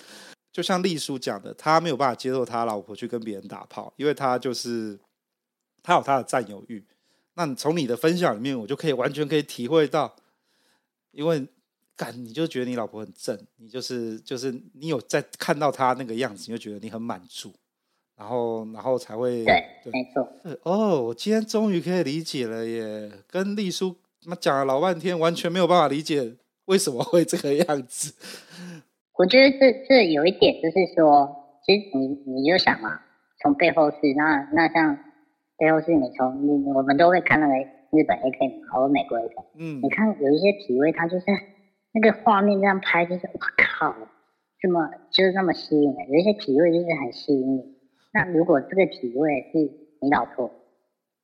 [0.52, 5.00] 就像丽叔讲的，他没有办法接受他老婆去跟别人打炮，因为他就是
[5.82, 6.84] 他有他的占有欲。
[7.32, 10.14] 那从你的分享里面，我就可以完全可以体会到，
[11.12, 11.48] 因为
[11.96, 17.54] 干你就觉得你老婆很正，你就是就是你有在看到她那个样子，你就觉得你很满足，
[18.16, 20.28] 然后然后才会对，对没错。
[20.62, 23.10] 哦，我今天终于可以理解了耶！
[23.26, 28.14] 跟丽叔他妈讲了老半天，完全没有办法理解为什么会这个样子。
[29.18, 33.00] 我觉得这这有一点就是说，其实你你就想嘛，
[33.42, 34.96] 从背后是那那像
[35.58, 41.26] 背后是你从你我们都会看那个日本 A K 嘛，或者美国 A K，嗯，你看有一些体位，它就是
[41.92, 43.94] 那个画面这样拍，就是我靠，
[44.60, 47.71] 这么就是那么吸引人，有一些体位就是很吸引你。
[48.12, 49.58] 那如果这个体位是
[50.00, 50.50] 你老婆，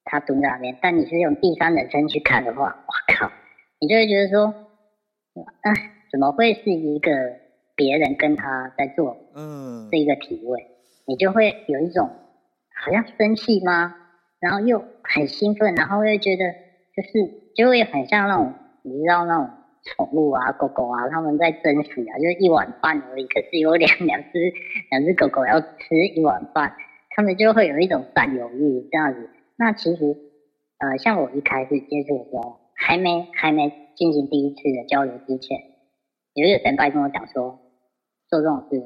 [0.04, 3.30] 她蹲在那边，但你是用第三人称去看的话，我靠，
[3.80, 4.54] 你就会觉得说，
[5.62, 5.72] 哎，
[6.10, 7.10] 怎么会是一个？
[7.78, 10.66] 别人跟他在做，嗯，这一个体位，嗯，
[11.06, 12.10] 你就会有一种
[12.74, 13.94] 好像生气吗？
[14.40, 16.44] 然后又很兴奋，然后又觉得
[16.96, 19.50] 就是就会很像那种你知道那种
[19.84, 24.52] 宠物啊，狗狗啊，他们在争食啊，就是一碗饭而已，可是有两两只
[24.90, 26.74] 两只狗狗要吃一碗饭，
[27.10, 29.30] 他们就会有一种占有欲这样子。
[29.56, 30.16] 那其实
[30.78, 35.58] 呃，像我一开始接触的时候，还没还没进行第一次的交流之前，
[36.34, 37.60] 有一个前辈跟我讲说。
[38.30, 38.78] 做这种事，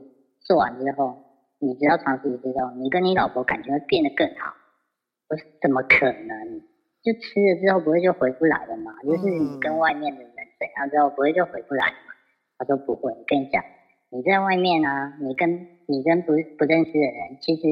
[0.47, 1.17] 做完之后，
[1.59, 4.55] 你只要尝试之后，你跟你老婆感情会变得更好。
[5.29, 6.63] 我说怎么可能？
[7.03, 8.93] 就吃了之后不会就回不来了嘛？
[9.03, 10.32] 就是你跟外面的人
[10.63, 12.15] 怎样之后不会就回不来了吗？
[12.59, 13.11] 他说不会。
[13.11, 13.65] 我跟你讲，
[14.11, 17.63] 你在外面啊，你跟你跟不不认识的人，其实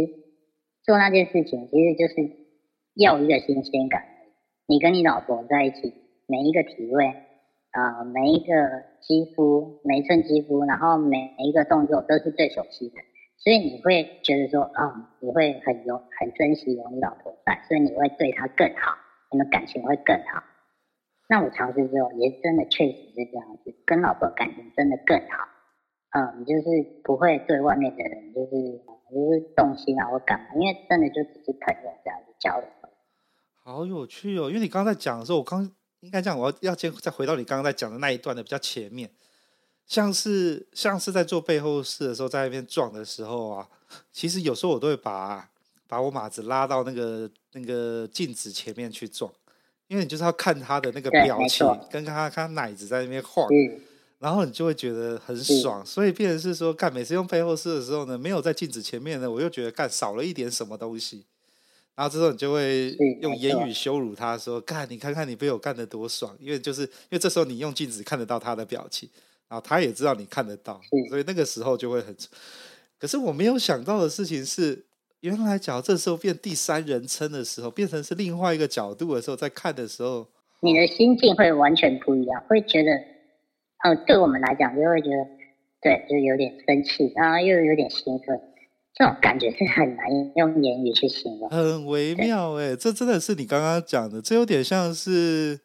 [0.83, 2.31] 做那件事情，其实就是
[2.97, 4.03] 要一个新鲜感。
[4.67, 5.95] 你跟你老婆在一起，
[6.27, 7.15] 每一个体位。
[7.73, 12.97] 啊、每一个肌肤，每一寸肌肤，然后每每一个动作都是最熟悉的，
[13.39, 18.97] 所以你会觉得说，啊、你会很有很珍惜有你老婆在，所以你会对她更好，
[19.31, 20.43] 你们感情会更好。
[21.31, 25.47] 那我尝试之后，也真的确实是这样子，跟老婆感情真的更好。
[26.11, 26.63] 嗯，就是
[27.05, 28.51] 不会对外面的人就是
[29.15, 32.69] 就是动心啊或干嘛，因为真的就只是朋友这样子交流。
[33.63, 35.71] 好有趣哦，因为你刚才在讲的时候，我刚。
[36.01, 39.11] 应该这样，我要要先再回到你刚刚在讲的那一段的比较前面，
[39.85, 43.69] 像是像是在做背后事的时候，在那边撞的时候啊，
[44.11, 45.51] 其实有时候我都会把
[45.87, 49.31] 把我马子拉到那个那个镜子前面去撞，
[49.91, 53.49] 因为你就是要看他的那个表情，跟看他看奶子在那边晃，
[54.21, 61.27] 然后你就会觉得很爽，所以变成是说，干每次用背后事的时候呢，没有在镜子前面呢，我又觉得干少了一点什么东西。
[61.97, 69.11] 然后之后你就会用言语羞辱他说，说干你看看你被我干得多爽，因为就是因为这时候你用镜子看得到他的表情，
[69.49, 72.17] 然后他也知道你看得到，所以那个时候就会很。
[72.99, 74.85] 可是我没有想到的事情是，
[75.21, 80.27] 原来假如这时候变第三人称的时候，变成是另外一个角度的时候，在看的时候，
[80.61, 82.91] 你的心境会完全不一样，会觉得，
[83.85, 85.27] 呃，对我们来讲就会觉得，
[85.83, 88.41] 对，就有点生气，然后又有点兴奋。
[88.93, 95.61] 这种感觉是很难用言语去形容，很微妙哎，这真的是你刚刚讲的，这有点像是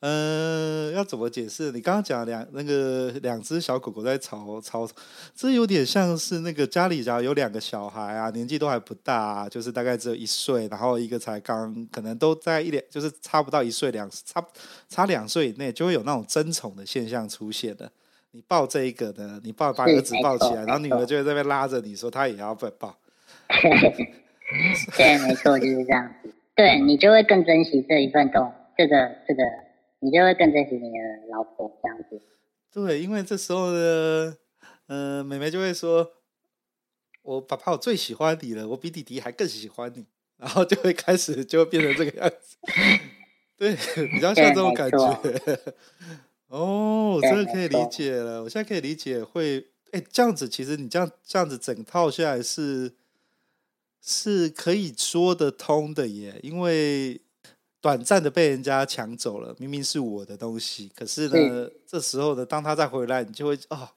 [0.00, 1.72] 呃，要怎么解释？
[1.72, 4.88] 你刚刚讲两那个两只小狗狗在吵吵，
[5.34, 14.44] 这有点像是那个家里假如有两个小孩啊，年纪都还不大，啊，就是大概只有一岁，然后一个才刚可能都在一两，就是差不到一岁两差
[14.88, 17.90] 差两岁以内，就会有那种争宠的现象出现的。
[18.32, 22.94] 你抱这一个呢，你抱把儿子抱起来，然后女儿就在那边拉着你说她也要被抱。
[24.96, 26.32] 对，没错，就是这样子。
[26.54, 29.42] 对，你就会更珍惜这一份东，这个这个，
[29.98, 32.22] 你就会更珍惜你的老婆这样子。
[32.70, 34.36] 对，因为这时候呢，
[34.86, 36.12] 呃，妹妹就会说
[37.22, 40.06] ：“我爸爸，我最喜欢你了，我比弟弟还更喜欢你。”
[40.38, 42.56] 然后就会开始就会变成这个样子。
[43.56, 43.74] 对，
[44.06, 44.96] 比较像这种感觉。
[46.46, 48.44] 哦，真的可以理解了。
[48.44, 52.94] 我现在可以理解会，哎，这样子其实你这样这样子整套下来是
[54.00, 56.38] 是可以说得通的耶。
[56.44, 57.20] 因为
[57.88, 63.88] 短暂的被人家抢走了，明明是我的东西，可是呢，是这时候呢，当他再回来，你就会哦，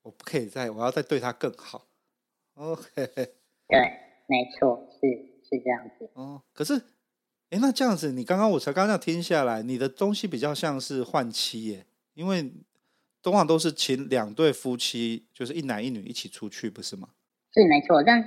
[0.00, 1.86] 我不可以再，我要再对他更好。
[2.54, 3.78] OK，对，
[4.26, 5.06] 没错，是
[5.44, 6.08] 是这样子。
[6.14, 6.80] 哦，可是。
[7.50, 12.50] 哎，那这样子，你刚刚我才刚刚听下来，你的东西比较像是换妻耶，因为
[13.22, 17.10] 通常都是请两对夫妻，就是一男一女一起出去，不是吗？
[17.52, 18.20] 是没错，但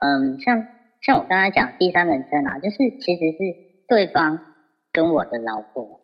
[0.00, 0.66] 嗯，像
[1.02, 3.38] 像我刚才讲第三人称啊，就是其实是
[3.86, 4.51] 对方
[4.92, 6.00] 跟我的老婆，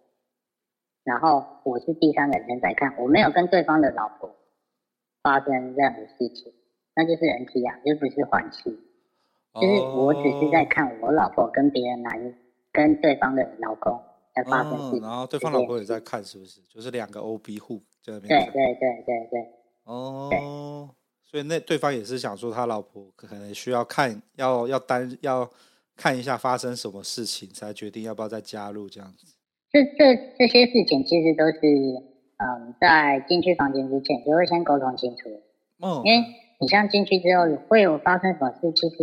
[1.04, 4.34] 然后我是第三人称在看，我没有跟对方的老婆
[5.22, 6.52] 发生任何事情，
[6.96, 8.70] 那就是 NT 啊，就不是换妻，
[9.54, 12.34] 就是我只是在看我老婆跟别人男人。
[12.70, 14.00] 跟对方的老公
[14.36, 16.60] 在发生事情，嗯，然后对方老婆也在看，是不是？
[16.68, 18.28] 就是两个 OB 户在那边。
[18.28, 19.50] 对对对对对。
[19.84, 25.50] 哦，所以那对方也是想说，他老婆可能需要看，要要单要
[25.98, 29.34] 看一下发生什么事情，才决定要不要再加入这样子。
[29.70, 31.58] 这这这些事情其实都是，
[32.38, 35.28] 嗯，在进去房间之前就会先沟通清楚。
[35.82, 36.24] 嗯，因为
[36.60, 38.96] 你像进去之后会有发生什么事，其实，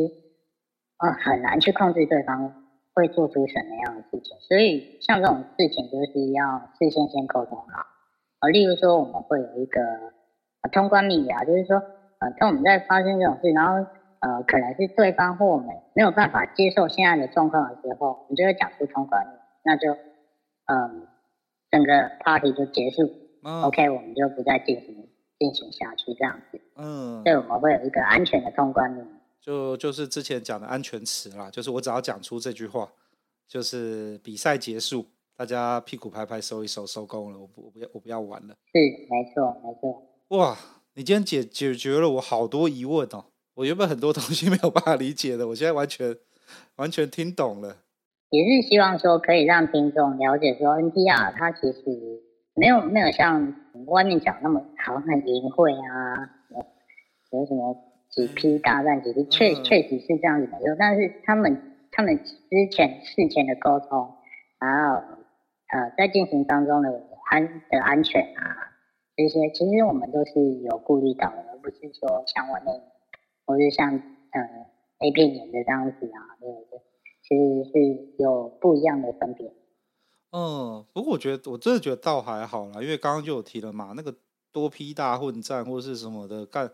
[0.97, 2.61] 嗯，很难去控制对方。
[2.97, 4.37] 会做出什么样的事情？
[4.47, 7.85] 所以像这种事情，就是要事先先沟通好。
[8.39, 9.81] 呃，例如说，我们会有一个
[10.71, 11.75] 通关密语啊，就是说，
[12.19, 13.85] 呃，当我们在发生这种事，然后
[14.25, 19.23] 呃，可能是对方或我们没有办法接受现在的状况的时候，我们就会讲出通关
[19.63, 19.93] 那就
[20.65, 21.07] 嗯、呃，
[21.69, 23.03] 整个 party 就结束。
[23.43, 25.07] 嗯、OK，我们就不再进行
[25.37, 26.59] 进行下去这样子。
[26.75, 29.05] 嗯，所以我们会有一个安全的通关密语。
[29.39, 32.91] 就就是之前讲的安全词啦，就是我只要讲出这句话，
[33.47, 35.05] 就是比赛结束，
[35.37, 38.55] 大家屁股拍拍收一收，收工了，我不我不要我不要玩了。
[38.73, 40.01] 是，没错没错。
[40.29, 40.57] 哇，
[40.95, 43.25] 你今天解解决了我好多疑问哦，
[43.55, 46.15] 我原本很多东西没有办法理解的，我现在完全
[46.75, 47.77] 完全听懂了。
[48.29, 51.81] 也是希望说可以让听众了解说，NTR 它其实
[52.53, 53.55] 没有没有像
[53.87, 56.29] 外面讲那么好像很淫秽啊，
[57.31, 57.75] 有什么。
[58.07, 64.15] 几批大战，其实确确实是这样子的，但是他们他们之前事前的沟通，
[64.57, 65.03] 然后
[65.67, 68.71] 呃在进行当中的安的安全啊
[69.17, 70.31] 这些，其实我们都是
[70.63, 72.71] 有顾虑到的，而不是说像我那，
[73.45, 74.41] 或是像呃
[74.99, 76.81] A 片演的这样子啊，对对，
[77.21, 79.53] 其实是有不一样的分别。
[80.31, 84.13] 嗯，不过我觉得我真的觉得倒还好啦，因为刚刚就有提了嘛，那个
[84.51, 86.69] 多批大混战或是什么的干。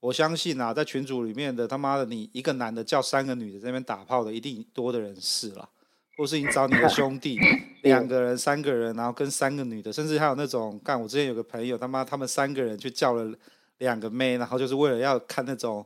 [0.00, 5.68] 我相信啊，在群组里面的他妈的，你一个男的叫三个女的在那边打炮的，一定多的人是了，
[6.16, 7.38] 或是你找你的兄弟
[7.82, 11.00] 两个人、三个人，然后跟三个女的，甚至还有那种干。
[11.00, 13.34] 我之前有个朋友，他妈他们三个人去叫了
[13.78, 15.84] 两个妹，然后就是为了要看那种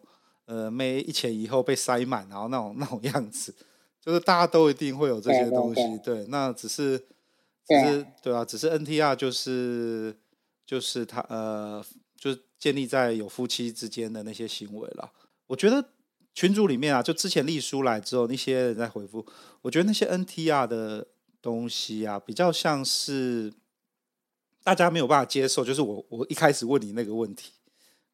[0.51, 3.55] 呃妹一前一后被塞满，然后那种那种样子，
[4.05, 5.81] 就是大家都一定会有这些东西。
[6.05, 6.99] 对，那只是
[7.67, 10.17] 只是对啊，只是 NTR 就是
[10.67, 11.85] 就是他呃。
[12.23, 15.11] 就建立在有夫妻之间的那些行为了。
[15.47, 15.83] 我觉得
[16.35, 19.25] 群组里面啊，就之前丽书来之后，那些人在回复，
[19.63, 21.07] 我觉得那些 NTR 的
[21.41, 23.51] 东西啊，比较像是
[24.63, 25.65] 大家没有办法接受。
[25.65, 27.53] 就是我我一开始问你那个问题，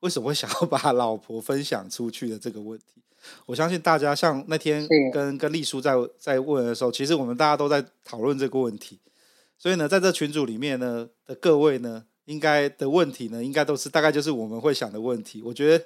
[0.06, 3.02] 为什么会想要把老婆分享出去的这个问题，
[3.44, 9.00] 我相信大家像那天跟跟丽叔在在问的时候，其实我们大家都在讨论这个问题。
[9.58, 12.04] 所以呢，在这群组里面呢的各位呢。
[12.26, 15.40] 应该的问题呢，应该都是大概就是我们会想的问题。
[15.44, 15.84] 我觉得，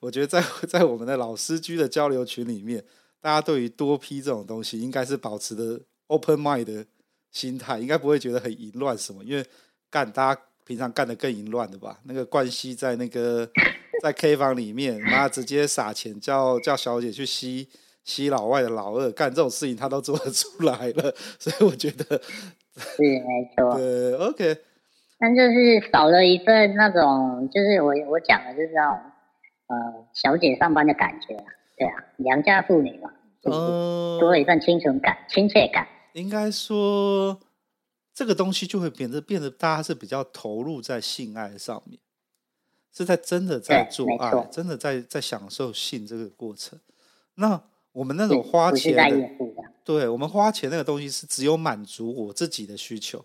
[0.00, 2.82] 我觉得在 在我们的老司机的交流群里面，
[3.20, 6.86] 大家对于多批这种东西，应该是保持的 open mind 的
[7.30, 9.22] 心态，应该不会觉得很淫乱什么。
[9.22, 9.44] 因为
[9.90, 11.98] 干大家平常干的更淫乱的吧？
[12.04, 13.48] 那个冠希在那个
[14.02, 17.68] 在 K 房里面，妈直接撒钱叫叫小姐去吸
[18.04, 21.14] 吸老外的老二，干这种事情他都做得出来了。
[21.38, 22.20] 所以我觉得。
[22.74, 23.76] 是没错。
[23.76, 24.56] 对，OK。
[25.18, 28.98] 但就是少了一份那种，就是我我讲的就是那种
[29.68, 31.44] 呃小姐上班的感觉啊，
[31.76, 33.10] 对啊，良家妇女嘛，
[33.44, 35.86] 嗯，多了一份清纯感、亲切感。
[36.14, 37.38] 应该说，
[38.14, 41.98] 这个东西就会变得变得大家是比较投入在性爱上面，
[42.92, 46.78] 是在真的在做爱，真的在在享受性这个过程。
[47.36, 49.28] 那我们那种花钱的，的
[49.84, 53.24] 对，我们花钱那个东西是只有满足我自己的需求。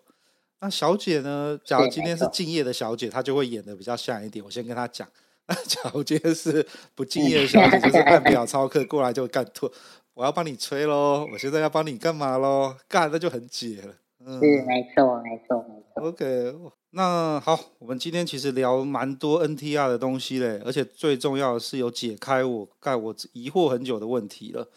[0.59, 1.59] 那小姐呢？
[1.63, 4.43] 假如今天是敬业的小姐，她就会演的比较像一点。
[4.43, 5.07] 我先跟她讲，
[5.45, 6.65] 那假如今天是
[6.95, 9.71] 不敬业的小姐，就是按表操课过来就干吐。
[10.15, 12.75] 我要帮你吹喽，我现在要帮你干嘛喽？
[12.87, 13.93] 干那就很解了。
[14.29, 16.03] 嗯，是没错，没错，没错。
[16.03, 16.53] OK，
[16.89, 24.69] 那好，我们今天其实聊蛮多 NTR 的东西嘞，而且最重要的是有解开我盖我疑惑很久的问题了。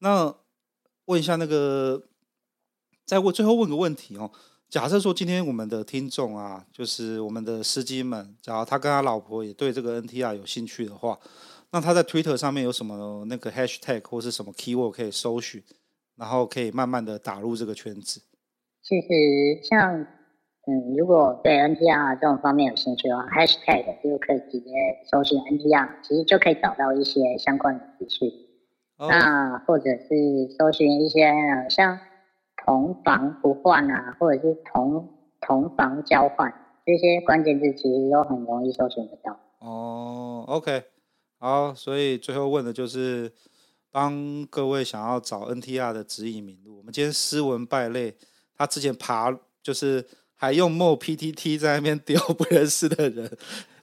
[0.00, 0.34] 那
[1.04, 2.02] 问一下那个，
[3.06, 4.32] 再问最后问个问题哦。
[4.68, 11.16] 假设说今天我们的听众啊，就是我们的司机们，假如他跟他老婆也对这个 NTR 有兴趣的话。
[11.72, 15.62] 那他在 Twitter 上面有什么那个 Hashtag 或是什么 Keyword 可以搜寻，
[16.16, 18.20] 然后可以慢慢的打入这个圈子。
[18.90, 20.04] 其实像
[20.66, 24.72] 嗯，如果对 NTR 这种方面有兴趣的话，Hashtag 就可以直接
[25.08, 28.28] 搜寻 NTR，其实就可以找到一些相关的资讯。
[28.96, 29.08] Oh.
[29.08, 31.32] 那或者是搜寻一些
[31.70, 32.00] 像
[32.56, 35.08] 同房不换啊，或者是同
[35.40, 36.52] 同房交换
[36.84, 39.38] 这些关键字，其实都很容易搜寻得到。
[39.60, 40.82] 哦、oh，OK。
[41.38, 43.32] 好，所以最后问的就是
[43.92, 46.78] 帮各位想要找 NTR 的指引名路。
[46.78, 48.16] 我们今天斯文败类，
[48.60, 53.38] 他之前爬就是还用 Mo PTT 在那边丢不认识的人，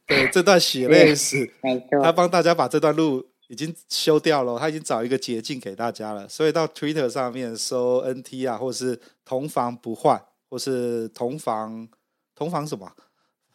[0.06, 1.52] 对这段血泪史，
[2.04, 6.30] 他帮大家把这段路已经修掉了，他已经找一个捷径给大家了。
[6.30, 11.90] 所以到 Twitter 上面搜 NT 啊或是同房不换，或是同房
[12.36, 12.92] 同房什么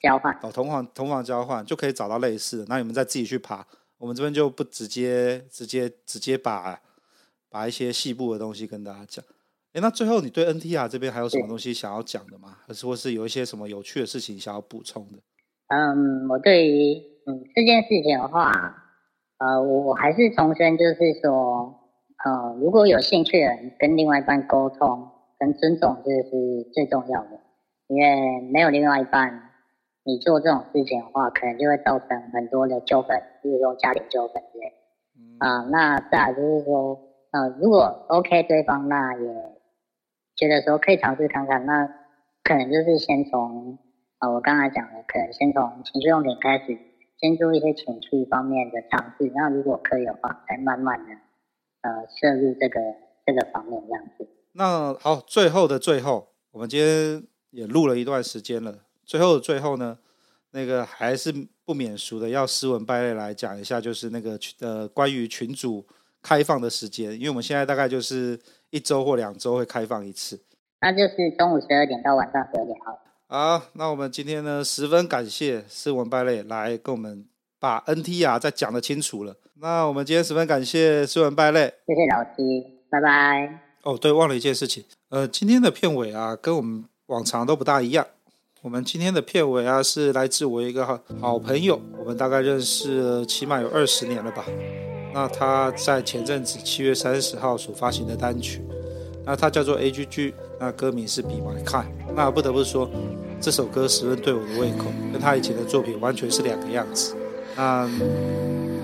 [0.00, 2.64] 交换哦，同房同房交换就可以找到类似的。
[2.68, 3.64] 那你们再自己去爬。
[3.98, 6.80] 我们这边就不直接、直接、直接把
[7.48, 9.24] 把一些细部的东西跟大家讲。
[9.72, 12.58] 哎，那最后你对 NTR 这边还有什么东西想要讲的吗？
[12.66, 15.18] 还是或是有一些什么有趣的事情想要补充的？
[15.68, 16.94] 嗯，我对于
[17.26, 18.52] 嗯这件事情的话，
[19.38, 21.74] 呃，我我还是重申，就是说，
[22.22, 25.08] 呃，如果有兴趣的人跟另外一半沟通
[25.38, 27.40] 跟尊重，这是最重要的，
[27.88, 29.48] 因为没有另外一半。
[30.04, 34.66] 你做这种事情的话，可能就会造成很多的纠纷，比如说家庭纠纷之类。
[35.38, 36.98] 啊、呃，那再来就是说，
[37.30, 39.28] 呃，如果 OK 对方，那也
[40.36, 41.86] 觉得说可以尝试看看，那
[42.42, 43.78] 可能就是先从
[44.18, 46.78] 啊、我刚才讲的，可能先从情绪用品开始，
[47.20, 49.32] 先做一些情绪方面的尝试。
[49.34, 51.12] 那如果可以的话，再慢慢的
[51.82, 52.80] 呃涉入这个
[53.26, 54.28] 这个方面这样子。
[54.52, 58.84] 那好，最后的最后，我们今天也录了一段时间了。
[59.04, 59.98] 最后的最后呢，
[60.52, 65.84] 那个还是不免俗的，要斯文败类来讲一下，就是那个呃关于群主
[66.22, 68.38] 开放的时间，因为我们现在大概就是
[68.72, 70.40] 一周或两周会开放一次，
[70.80, 72.98] 那就是中午十二点到晚上十二点好。
[73.28, 77.26] 好，那我们今天呢，十分感谢斯文败类来跟我们
[77.60, 79.36] 把 NTR 再讲得清楚了。
[79.60, 82.36] 那我们今天十分感谢斯文败类，谢谢老师，
[82.90, 83.60] 拜拜。
[83.82, 88.06] 哦，对，忘了一件事情，呃，今天的片尾啊，跟我们往常都不大一样。
[88.62, 94.44] 我们今天的片尾啊，是来自我一个好好朋友，我们大概认识了起码有二十年了吧。
[95.14, 98.62] 那他在前阵子七月三十号所发行的单曲，
[99.24, 101.86] 那他叫做 AGG，那歌名是 Be My Kind。
[102.14, 102.90] 那不得不说，
[103.40, 107.14] 这首歌十分对我的胃口，跟他以前的作品完全是两个样子。
[107.54, 107.88] 那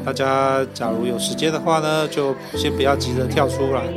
[0.05, 3.89] 大家假如有时间的话呢，就先不要急着跳出来，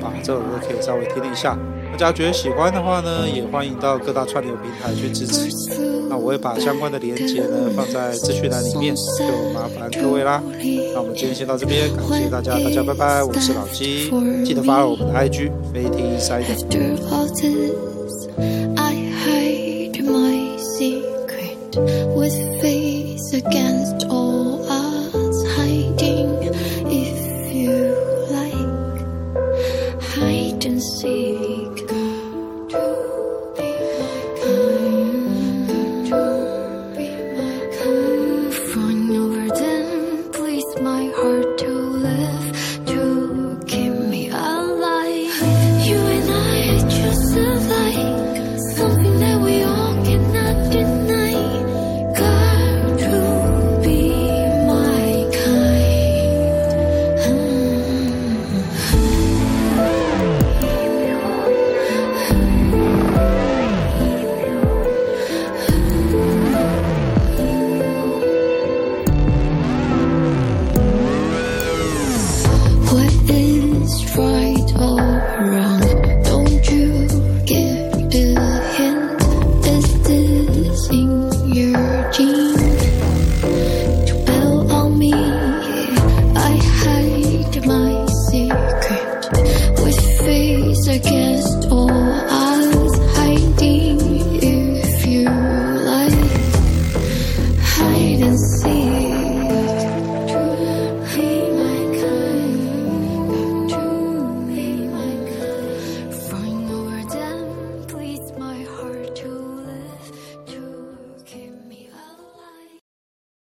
[0.00, 1.58] 把这首歌可以稍微听一下。
[1.94, 5.48] 大家觉得喜欢的话呢，也欢迎到各大串流平台去支持。
[6.10, 9.24] 那我会把相关的链接呢放在资讯栏里面，就
[9.54, 10.42] 麻烦各位啦。
[10.92, 13.22] 那我们今天先到这边，感谢大家，大家拜拜。
[13.22, 14.10] 我是老鸡，
[14.44, 17.30] 记得发我们的 IG，MADE IN SIGHT OF
[18.76, 21.78] I HIDE MY SECRET
[22.16, 26.50] WITH FACE AGAINST ALL US HIDING
[26.90, 27.20] IF
[27.54, 27.94] YOU
[28.32, 28.98] LIKE
[30.00, 31.33] HIDE AND SEE。